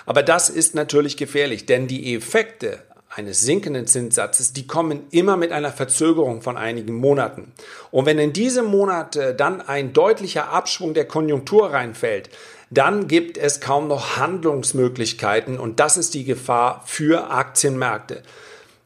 Aber 0.04 0.22
das 0.22 0.50
ist 0.50 0.74
natürlich 0.74 1.16
gefährlich, 1.16 1.64
denn 1.64 1.86
die 1.86 2.14
Effekte 2.14 2.80
eines 3.08 3.40
sinkenden 3.40 3.86
Zinssatzes, 3.86 4.52
die 4.52 4.66
kommen 4.66 5.06
immer 5.10 5.38
mit 5.38 5.52
einer 5.52 5.72
Verzögerung 5.72 6.42
von 6.42 6.58
einigen 6.58 6.94
Monaten. 6.94 7.52
Und 7.90 8.04
wenn 8.04 8.18
in 8.18 8.34
diese 8.34 8.62
Monate 8.62 9.34
dann 9.34 9.62
ein 9.62 9.94
deutlicher 9.94 10.50
Abschwung 10.50 10.92
der 10.92 11.06
Konjunktur 11.06 11.72
reinfällt, 11.72 12.28
dann 12.72 13.06
gibt 13.06 13.36
es 13.36 13.60
kaum 13.60 13.86
noch 13.88 14.16
Handlungsmöglichkeiten 14.16 15.58
und 15.58 15.78
das 15.78 15.98
ist 15.98 16.14
die 16.14 16.24
Gefahr 16.24 16.82
für 16.86 17.30
Aktienmärkte. 17.30 18.22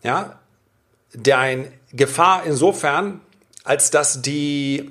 Ja, 0.03 0.41
der 1.13 1.39
ein 1.39 1.73
Gefahr 1.93 2.43
insofern, 2.45 3.21
als 3.63 3.91
dass 3.91 4.23
die 4.23 4.91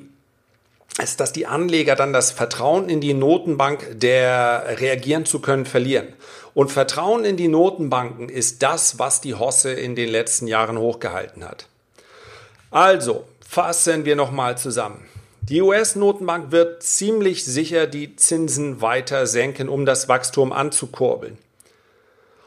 als 0.97 1.17
dass 1.17 1.33
die 1.33 1.45
Anleger 1.45 1.97
dann 1.97 2.13
das 2.13 2.31
Vertrauen 2.31 2.87
in 2.87 3.01
die 3.01 3.13
Notenbank, 3.13 3.99
der 3.99 4.79
reagieren 4.79 5.25
zu 5.25 5.41
können, 5.41 5.65
verlieren. 5.65 6.13
Und 6.53 6.71
Vertrauen 6.71 7.25
in 7.25 7.35
die 7.35 7.49
Notenbanken 7.49 8.29
ist 8.29 8.63
das, 8.63 8.97
was 8.97 9.19
die 9.19 9.35
Hosse 9.35 9.73
in 9.73 9.95
den 9.95 10.07
letzten 10.07 10.47
Jahren 10.47 10.77
hochgehalten 10.77 11.43
hat. 11.43 11.67
Also, 12.71 13.25
fassen 13.45 14.05
wir 14.05 14.15
nochmal 14.15 14.57
zusammen. 14.57 15.05
Die 15.47 15.61
US-Notenbank 15.61 16.51
wird 16.51 16.81
ziemlich 16.81 17.45
sicher 17.45 17.85
die 17.85 18.15
Zinsen 18.15 18.81
weiter 18.81 19.27
senken, 19.27 19.69
um 19.69 19.85
das 19.85 20.09
Wachstum 20.09 20.51
anzukurbeln. 20.51 21.37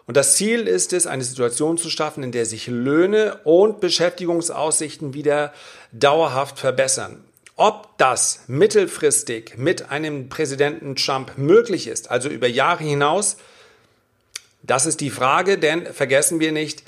Und 0.07 0.17
das 0.17 0.35
Ziel 0.35 0.67
ist 0.67 0.93
es, 0.93 1.07
eine 1.07 1.23
Situation 1.23 1.79
zu 1.79 1.91
schaffen, 1.91 2.25
in 2.25 2.33
der 2.33 2.45
sich 2.45 2.67
Löhne 2.67 3.39
und 3.45 3.81
Beschäftigungsaussichten 3.81 5.15
wieder 5.15 5.53
dauerhaft 5.93 6.59
verbessern. 6.59 7.23
Ob 7.55 7.97
das 7.99 8.41
mittelfristig 8.49 9.57
mit 9.59 9.91
einem 9.91 10.29
Präsidenten 10.29 10.97
Trump 10.97 11.39
möglich 11.39 11.87
ist, 11.87 12.11
also 12.11 12.29
über 12.29 12.49
Jahre 12.49 12.83
hinaus, 12.83 13.37
das 14.65 14.87
ist 14.87 15.01
die 15.01 15.11
Frage, 15.11 15.57
denn 15.57 15.87
vergessen 15.87 16.41
wir 16.41 16.51
nicht, 16.51 16.83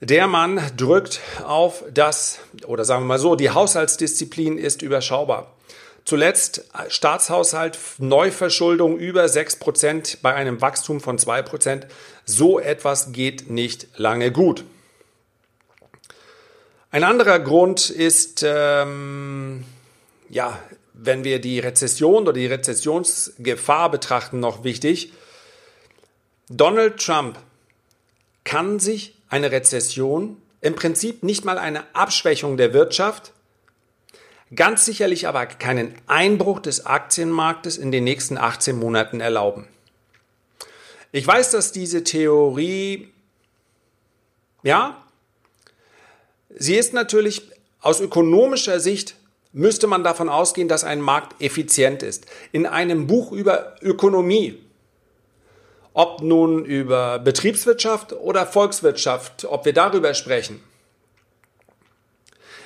der 0.00 0.26
Mann 0.26 0.60
drückt 0.76 1.20
auf 1.44 1.84
das, 1.92 2.38
oder 2.66 2.84
sagen 2.84 3.02
wir 3.02 3.08
mal 3.08 3.18
so, 3.18 3.34
die 3.34 3.50
Haushaltsdisziplin 3.50 4.58
ist 4.58 4.82
überschaubar. 4.82 5.52
Zuletzt 6.04 6.68
Staatshaushalt, 6.88 7.78
Neuverschuldung 7.98 8.96
über 8.96 9.24
6% 9.24 10.18
bei 10.22 10.34
einem 10.34 10.60
Wachstum 10.60 11.00
von 11.00 11.18
2%. 11.18 11.86
So 12.24 12.60
etwas 12.60 13.10
geht 13.12 13.50
nicht 13.50 13.88
lange 13.96 14.30
gut. 14.30 14.64
Ein 16.92 17.02
anderer 17.02 17.40
Grund 17.40 17.90
ist, 17.90 18.44
ähm, 18.46 19.64
ja, 20.28 20.58
wenn 20.92 21.24
wir 21.24 21.40
die 21.40 21.58
Rezession 21.58 22.22
oder 22.22 22.32
die 22.34 22.46
Rezessionsgefahr 22.46 23.90
betrachten, 23.90 24.38
noch 24.38 24.62
wichtig. 24.62 25.12
Donald 26.48 27.04
Trump 27.04 27.38
kann 28.44 28.78
sich 28.78 29.15
eine 29.28 29.50
Rezession, 29.50 30.40
im 30.60 30.74
Prinzip 30.74 31.22
nicht 31.22 31.44
mal 31.44 31.58
eine 31.58 31.84
Abschwächung 31.94 32.56
der 32.56 32.72
Wirtschaft, 32.72 33.32
ganz 34.54 34.84
sicherlich 34.84 35.26
aber 35.26 35.46
keinen 35.46 35.94
Einbruch 36.06 36.60
des 36.60 36.86
Aktienmarktes 36.86 37.76
in 37.76 37.90
den 37.90 38.04
nächsten 38.04 38.38
18 38.38 38.78
Monaten 38.78 39.20
erlauben. 39.20 39.68
Ich 41.12 41.26
weiß, 41.26 41.50
dass 41.50 41.72
diese 41.72 42.04
Theorie, 42.04 43.08
ja, 44.62 45.02
sie 46.50 46.76
ist 46.76 46.92
natürlich 46.92 47.50
aus 47.80 48.00
ökonomischer 48.00 48.80
Sicht 48.80 49.16
müsste 49.52 49.86
man 49.86 50.04
davon 50.04 50.28
ausgehen, 50.28 50.68
dass 50.68 50.84
ein 50.84 51.00
Markt 51.00 51.40
effizient 51.40 52.02
ist. 52.02 52.26
In 52.52 52.66
einem 52.66 53.06
Buch 53.06 53.32
über 53.32 53.76
Ökonomie 53.80 54.62
ob 55.96 56.20
nun 56.20 56.66
über 56.66 57.18
Betriebswirtschaft 57.18 58.12
oder 58.12 58.46
Volkswirtschaft, 58.46 59.46
ob 59.46 59.64
wir 59.64 59.72
darüber 59.72 60.12
sprechen, 60.12 60.62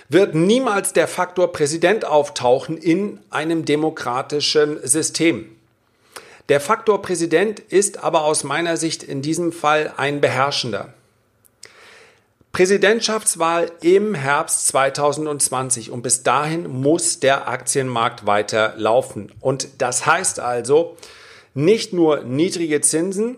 wird 0.09 0.35
niemals 0.35 0.93
der 0.93 1.07
Faktor 1.07 1.53
Präsident 1.53 2.05
auftauchen 2.05 2.77
in 2.77 3.21
einem 3.31 3.65
demokratischen 3.65 4.85
System. 4.85 5.49
Der 6.49 6.59
Faktor 6.59 7.03
Präsident 7.03 7.61
ist 7.61 8.03
aber 8.03 8.25
aus 8.25 8.43
meiner 8.43 8.77
Sicht 8.77 9.05
in 9.05 9.23
diesem 9.23 9.53
Fall 9.53 9.95
ein 9.97 10.21
beherrschender. 10.21 10.93
Präsidentschaftswahl 12.51 13.71
im 13.81 14.17
Herbst 14.17 14.67
2020 14.67 15.93
und 15.93 16.03
bis 16.03 16.25
dahin 16.25 16.69
muss 16.69 17.21
der 17.21 17.47
Aktienmarkt 17.47 18.27
weiter 18.27 18.75
laufen. 18.77 19.31
Und 19.39 19.69
das 19.79 20.05
heißt 20.05 20.41
also, 20.41 20.97
nicht 21.55 21.93
nur 21.93 22.23
niedrige 22.25 22.81
Zinsen, 22.81 23.37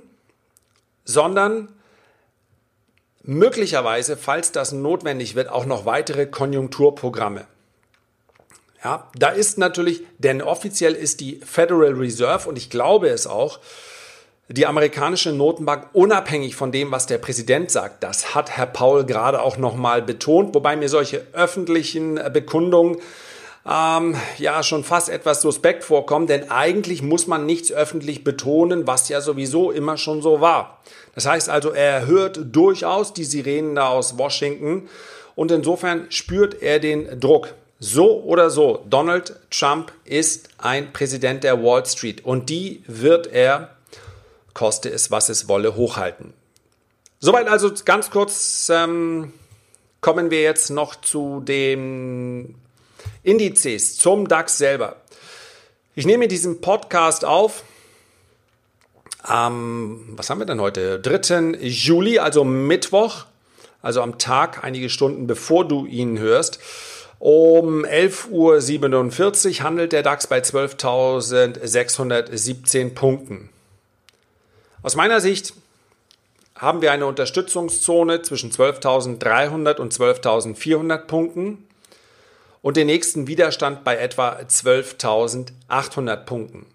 sondern 1.05 1.69
möglicherweise, 3.23 4.17
falls 4.17 4.53
das 4.53 4.73
notwendig 4.73 5.35
wird, 5.35 5.49
auch 5.49 5.67
noch 5.67 5.85
weitere 5.87 6.27
Konjunkturprogramme. 6.27 7.47
Ja, 8.85 9.09
da 9.15 9.29
ist 9.29 9.59
natürlich, 9.59 10.03
denn 10.19 10.43
offiziell 10.43 10.95
ist 10.95 11.21
die 11.21 11.41
Federal 11.45 11.93
Reserve 11.93 12.49
und 12.49 12.59
ich 12.59 12.69
glaube 12.69 13.09
es 13.09 13.29
auch, 13.29 13.61
die 14.49 14.67
amerikanische 14.67 15.33
Notenbank 15.33 15.89
unabhängig 15.93 16.57
von 16.57 16.73
dem, 16.73 16.91
was 16.91 17.07
der 17.07 17.19
Präsident 17.19 17.71
sagt. 17.71 18.03
Das 18.03 18.35
hat 18.35 18.51
Herr 18.51 18.67
Paul 18.67 19.05
gerade 19.05 19.41
auch 19.41 19.57
nochmal 19.57 20.03
betont, 20.03 20.55
wobei 20.55 20.77
mir 20.77 20.89
solche 20.89 21.25
öffentlichen 21.33 22.17
Bekundungen 22.33 22.99
ähm, 23.69 24.17
ja 24.39 24.63
schon 24.63 24.85
fast 24.85 25.09
etwas 25.09 25.41
suspekt 25.41 25.85
vorkommen, 25.85 26.27
denn 26.27 26.51
eigentlich 26.51 27.03
muss 27.03 27.27
man 27.27 27.47
nichts 27.47 27.71
öffentlich 27.71 28.25
betonen, 28.25 28.87
was 28.87 29.09
ja 29.09 29.21
sowieso 29.21 29.71
immer 29.71 29.97
schon 29.97 30.23
so 30.23 30.41
war. 30.41 30.81
Das 31.15 31.27
heißt 31.27 31.49
also, 31.49 31.71
er 31.71 32.07
hört 32.07 32.41
durchaus 32.53 33.13
die 33.13 33.25
Sirenen 33.25 33.75
da 33.75 33.89
aus 33.89 34.19
Washington 34.19 34.89
und 35.35 35.51
insofern 35.51 36.07
spürt 36.11 36.63
er 36.63 36.81
den 36.81 37.21
Druck. 37.21 37.55
So 37.79 38.23
oder 38.23 38.51
so, 38.51 38.85
Donald 38.89 39.35
Trump 39.51 39.93
ist 40.05 40.51
ein 40.59 40.93
Präsident 40.93 41.43
der 41.43 41.63
Wall 41.63 41.85
Street 41.85 42.25
und 42.25 42.49
die 42.49 42.83
wird 42.87 43.27
er, 43.27 43.77
koste 44.55 44.89
es 44.89 45.11
was 45.11 45.29
es 45.29 45.49
wolle, 45.49 45.75
hochhalten. 45.75 46.33
Soweit 47.19 47.49
also 47.49 47.73
ganz 47.85 48.11
kurz 48.11 48.71
ähm, 48.73 49.33
kommen 50.01 50.31
wir 50.31 50.43
jetzt 50.43 50.71
noch 50.71 50.95
zu 50.97 51.41
dem 51.41 52.55
Indizes 53.23 53.97
zum 53.97 54.29
DAX 54.29 54.59
selber. 54.59 54.97
Ich 55.95 56.05
nehme 56.07 56.27
diesen 56.27 56.61
Podcast 56.61 57.25
auf. 57.25 57.63
Am, 59.23 60.01
was 60.17 60.29
haben 60.31 60.41
wir 60.41 60.47
denn 60.47 60.61
heute? 60.61 60.99
3. 60.99 61.59
Juli, 61.61 62.19
also 62.19 62.43
Mittwoch, 62.45 63.27
also 63.81 64.03
am 64.03 64.19
Tag, 64.19 64.65
einige 64.65 64.91
Stunden 64.91 65.29
bevor 65.29 65.69
du 65.69 65.87
ihn 65.87 66.19
hörst. 66.19 66.59
Um 67.21 67.85
11.47 67.85 69.61
Uhr 69.61 69.65
handelt 69.65 69.93
der 69.93 70.03
DAX 70.03 70.27
bei 70.27 70.41
12.617 70.41 72.95
Punkten. 72.95 73.49
Aus 74.83 74.97
meiner 74.97 75.21
Sicht 75.21 75.55
haben 76.57 76.83
wir 76.83 76.91
eine 76.91 77.07
Unterstützungszone 77.07 78.23
zwischen 78.23 78.51
12.300 78.51 79.77
und 79.77 79.95
12.400 79.95 81.07
Punkten 81.07 81.65
und 82.63 82.77
den 82.77 82.87
nächsten 82.87 83.27
Widerstand 83.27 83.85
bei 83.85 83.97
etwa 83.97 84.39
12.800 84.39 86.17
Punkten. 86.25 86.67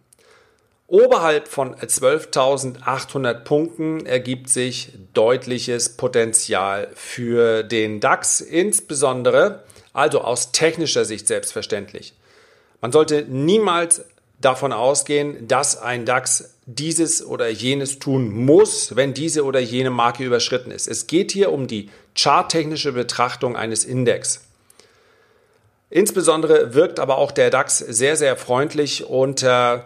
Oberhalb 0.90 1.50
von 1.50 1.76
12.800 1.76 3.44
Punkten 3.44 4.06
ergibt 4.06 4.50
sich 4.50 4.94
deutliches 5.14 5.98
Potenzial 5.98 6.90
für 6.94 7.64
den 7.64 8.00
DAX, 8.00 8.40
insbesondere 8.40 9.64
also 9.92 10.22
aus 10.22 10.54
technischer 10.54 11.04
Sicht 11.04 11.28
selbstverständlich. 11.28 12.14
Man 12.80 12.92
sollte 12.94 13.24
niemals 13.24 14.06
davon 14.40 14.72
ausgehen, 14.72 15.48
dass 15.48 15.78
ein 15.82 16.06
DAX 16.06 16.56
dieses 16.66 17.26
oder 17.26 17.50
jenes 17.50 18.00
tun 18.00 18.30
muss, 18.30 18.96
wenn 18.96 19.14
diese 19.14 19.44
oder 19.44 19.60
jene 19.60 19.90
Marke 19.90 20.24
überschritten 20.24 20.72
ist. 20.72 20.88
Es 20.88 21.08
geht 21.08 21.32
hier 21.32 21.52
um 21.52 21.68
die 21.68 21.90
charttechnische 22.16 22.94
Betrachtung 22.94 23.58
eines 23.58 23.84
Index. 23.84 24.47
Insbesondere 25.90 26.74
wirkt 26.74 27.00
aber 27.00 27.18
auch 27.18 27.32
der 27.32 27.50
DAX 27.50 27.80
sehr, 27.80 28.16
sehr 28.18 28.36
freundlich 28.36 29.06
unter, 29.06 29.86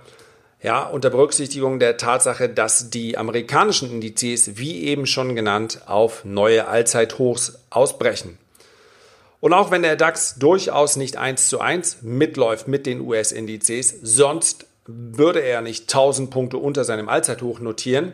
ja, 0.61 0.83
unter 0.83 1.11
Berücksichtigung 1.11 1.79
der 1.79 1.97
Tatsache, 1.97 2.49
dass 2.49 2.89
die 2.89 3.17
amerikanischen 3.17 3.91
Indizes, 3.91 4.57
wie 4.57 4.83
eben 4.85 5.05
schon 5.05 5.35
genannt, 5.35 5.81
auf 5.85 6.25
neue 6.25 6.67
Allzeithochs 6.67 7.59
ausbrechen. 7.69 8.37
Und 9.39 9.53
auch 9.53 9.71
wenn 9.71 9.81
der 9.83 9.95
DAX 9.95 10.35
durchaus 10.35 10.95
nicht 10.95 11.17
eins 11.17 11.49
zu 11.49 11.59
eins 11.59 11.97
mitläuft 12.01 12.67
mit 12.67 12.85
den 12.85 13.01
US-Indizes, 13.01 13.95
sonst 14.01 14.65
würde 14.85 15.41
er 15.41 15.61
nicht 15.61 15.83
1000 15.83 16.29
Punkte 16.31 16.57
unter 16.57 16.83
seinem 16.83 17.09
Allzeithoch 17.09 17.59
notieren. 17.59 18.13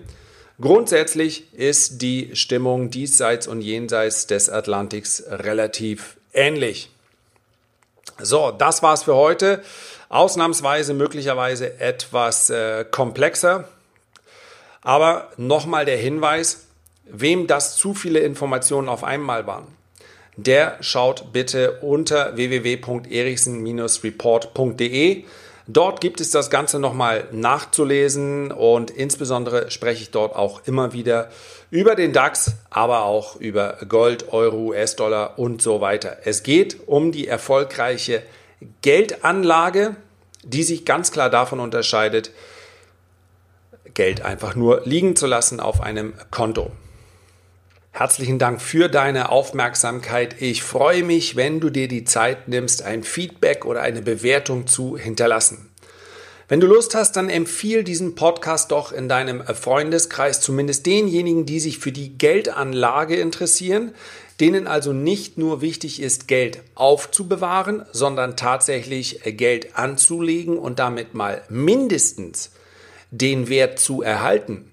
Grundsätzlich 0.60 1.54
ist 1.54 2.02
die 2.02 2.32
Stimmung 2.34 2.90
diesseits 2.90 3.48
und 3.48 3.62
jenseits 3.62 4.28
des 4.28 4.50
Atlantiks 4.50 5.24
relativ 5.28 6.18
ähnlich. 6.34 6.90
So, 8.20 8.52
das 8.52 8.84
war's 8.84 9.04
für 9.04 9.16
heute. 9.16 9.64
Ausnahmsweise 10.10 10.94
möglicherweise 10.94 11.80
etwas 11.80 12.50
äh, 12.50 12.86
komplexer. 12.86 13.68
Aber 14.82 15.32
nochmal 15.38 15.86
der 15.86 15.98
Hinweis, 15.98 16.68
wem 17.06 17.48
das 17.48 17.76
zu 17.76 17.94
viele 17.94 18.20
Informationen 18.20 18.90
auf 18.90 19.04
einmal 19.04 19.48
waren 19.48 19.78
der 20.38 20.78
schaut 20.82 21.34
bitte 21.34 21.80
unter 21.82 22.38
www.erichsen-report.de. 22.38 25.26
Dort 25.70 26.00
gibt 26.00 26.22
es 26.22 26.32
das 26.32 26.50
Ganze 26.50 26.80
nochmal 26.80 27.28
nachzulesen 27.34 28.54
und 28.54 28.90
insbesondere 28.90 29.70
spreche 29.70 30.02
ich 30.02 30.12
dort 30.12 30.34
auch 30.34 30.62
immer 30.66 30.94
wieder 30.94 31.30
über 31.70 31.96
den 31.96 32.14
DAX, 32.14 32.54
aber 32.70 33.04
auch 33.04 33.36
über 33.36 33.78
Gold, 33.90 34.32
Euro, 34.32 34.70
US-Dollar 34.70 35.38
und 35.38 35.62
so 35.62 35.82
weiter. 35.82 36.20
Es 36.24 36.44
geht 36.44 36.88
um 36.88 37.12
die 37.12 37.28
erfolgreiche 37.28 38.24
Geldanlage, 38.82 39.98
die 40.44 40.64
sich 40.64 40.86
ganz 40.86 41.12
klar 41.12 41.30
davon 41.30 41.60
unterscheidet, 41.60 42.32
Geld 43.94 44.22
einfach 44.22 44.56
nur 44.56 44.84
liegen 44.86 45.18
zu 45.18 45.28
lassen 45.28 45.60
auf 45.60 45.82
einem 45.82 46.14
Konto. 46.32 46.72
Herzlichen 47.98 48.38
Dank 48.38 48.62
für 48.62 48.90
deine 48.90 49.30
Aufmerksamkeit. 49.32 50.40
Ich 50.40 50.62
freue 50.62 51.02
mich, 51.04 51.36
wenn 51.36 51.60
du 51.60 51.72
dir 51.72 51.88
die 51.88 52.04
Zeit 52.04 52.48
nimmst, 52.48 52.84
ein 52.84 53.02
Feedback 53.02 53.66
oder 53.66 53.82
eine 53.82 54.04
Bewertung 54.04 54.68
zu 54.68 55.00
hinterlassen. 55.00 55.72
Wenn 56.48 56.60
du 56.60 56.68
Lust 56.68 56.94
hast, 56.94 57.14
dann 57.14 57.28
empfiehl 57.28 57.84
diesen 57.84 58.14
Podcast 58.14 58.70
doch 58.70 58.92
in 58.92 59.10
deinem 59.10 59.42
Freundeskreis, 59.42 60.42
zumindest 60.42 60.86
denjenigen, 60.86 61.48
die 61.48 61.60
sich 61.60 61.80
für 61.80 61.92
die 61.92 62.16
Geldanlage 62.16 63.16
interessieren, 63.16 63.96
denen 64.40 64.68
also 64.68 64.94
nicht 64.94 65.40
nur 65.40 65.62
wichtig 65.62 66.00
ist, 66.00 66.28
Geld 66.28 66.60
aufzubewahren, 66.76 67.84
sondern 67.94 68.38
tatsächlich 68.38 69.22
Geld 69.26 69.76
anzulegen 69.76 70.60
und 70.60 70.78
damit 70.78 71.16
mal 71.16 71.42
mindestens 71.50 72.52
den 73.10 73.50
Wert 73.50 73.80
zu 73.80 74.04
erhalten. 74.04 74.70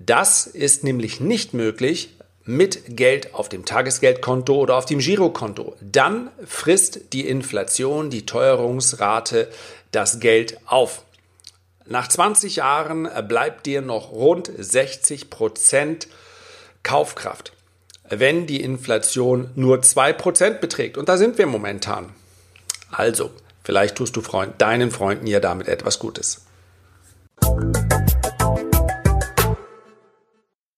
Das 0.00 0.46
ist 0.46 0.82
nämlich 0.82 1.20
nicht 1.20 1.52
möglich 1.52 2.16
mit 2.44 2.96
Geld 2.96 3.34
auf 3.34 3.50
dem 3.50 3.66
Tagesgeldkonto 3.66 4.54
oder 4.54 4.76
auf 4.76 4.86
dem 4.86 4.98
Girokonto. 4.98 5.76
Dann 5.82 6.30
frisst 6.44 7.12
die 7.12 7.28
Inflation, 7.28 8.08
die 8.08 8.24
Teuerungsrate 8.24 9.48
das 9.92 10.18
Geld 10.18 10.58
auf. 10.64 11.02
Nach 11.86 12.08
20 12.08 12.56
Jahren 12.56 13.08
bleibt 13.28 13.66
dir 13.66 13.82
noch 13.82 14.10
rund 14.10 14.50
60 14.56 15.28
Prozent 15.28 16.08
Kaufkraft, 16.82 17.52
wenn 18.08 18.46
die 18.46 18.62
Inflation 18.62 19.50
nur 19.54 19.80
2% 19.80 20.60
beträgt. 20.60 20.96
Und 20.96 21.10
da 21.10 21.18
sind 21.18 21.36
wir 21.36 21.46
momentan. 21.46 22.14
Also, 22.90 23.30
vielleicht 23.64 23.96
tust 23.96 24.16
du 24.16 24.22
Freund, 24.22 24.54
deinen 24.58 24.90
Freunden 24.90 25.26
ja 25.26 25.40
damit 25.40 25.68
etwas 25.68 25.98
Gutes. 25.98 26.40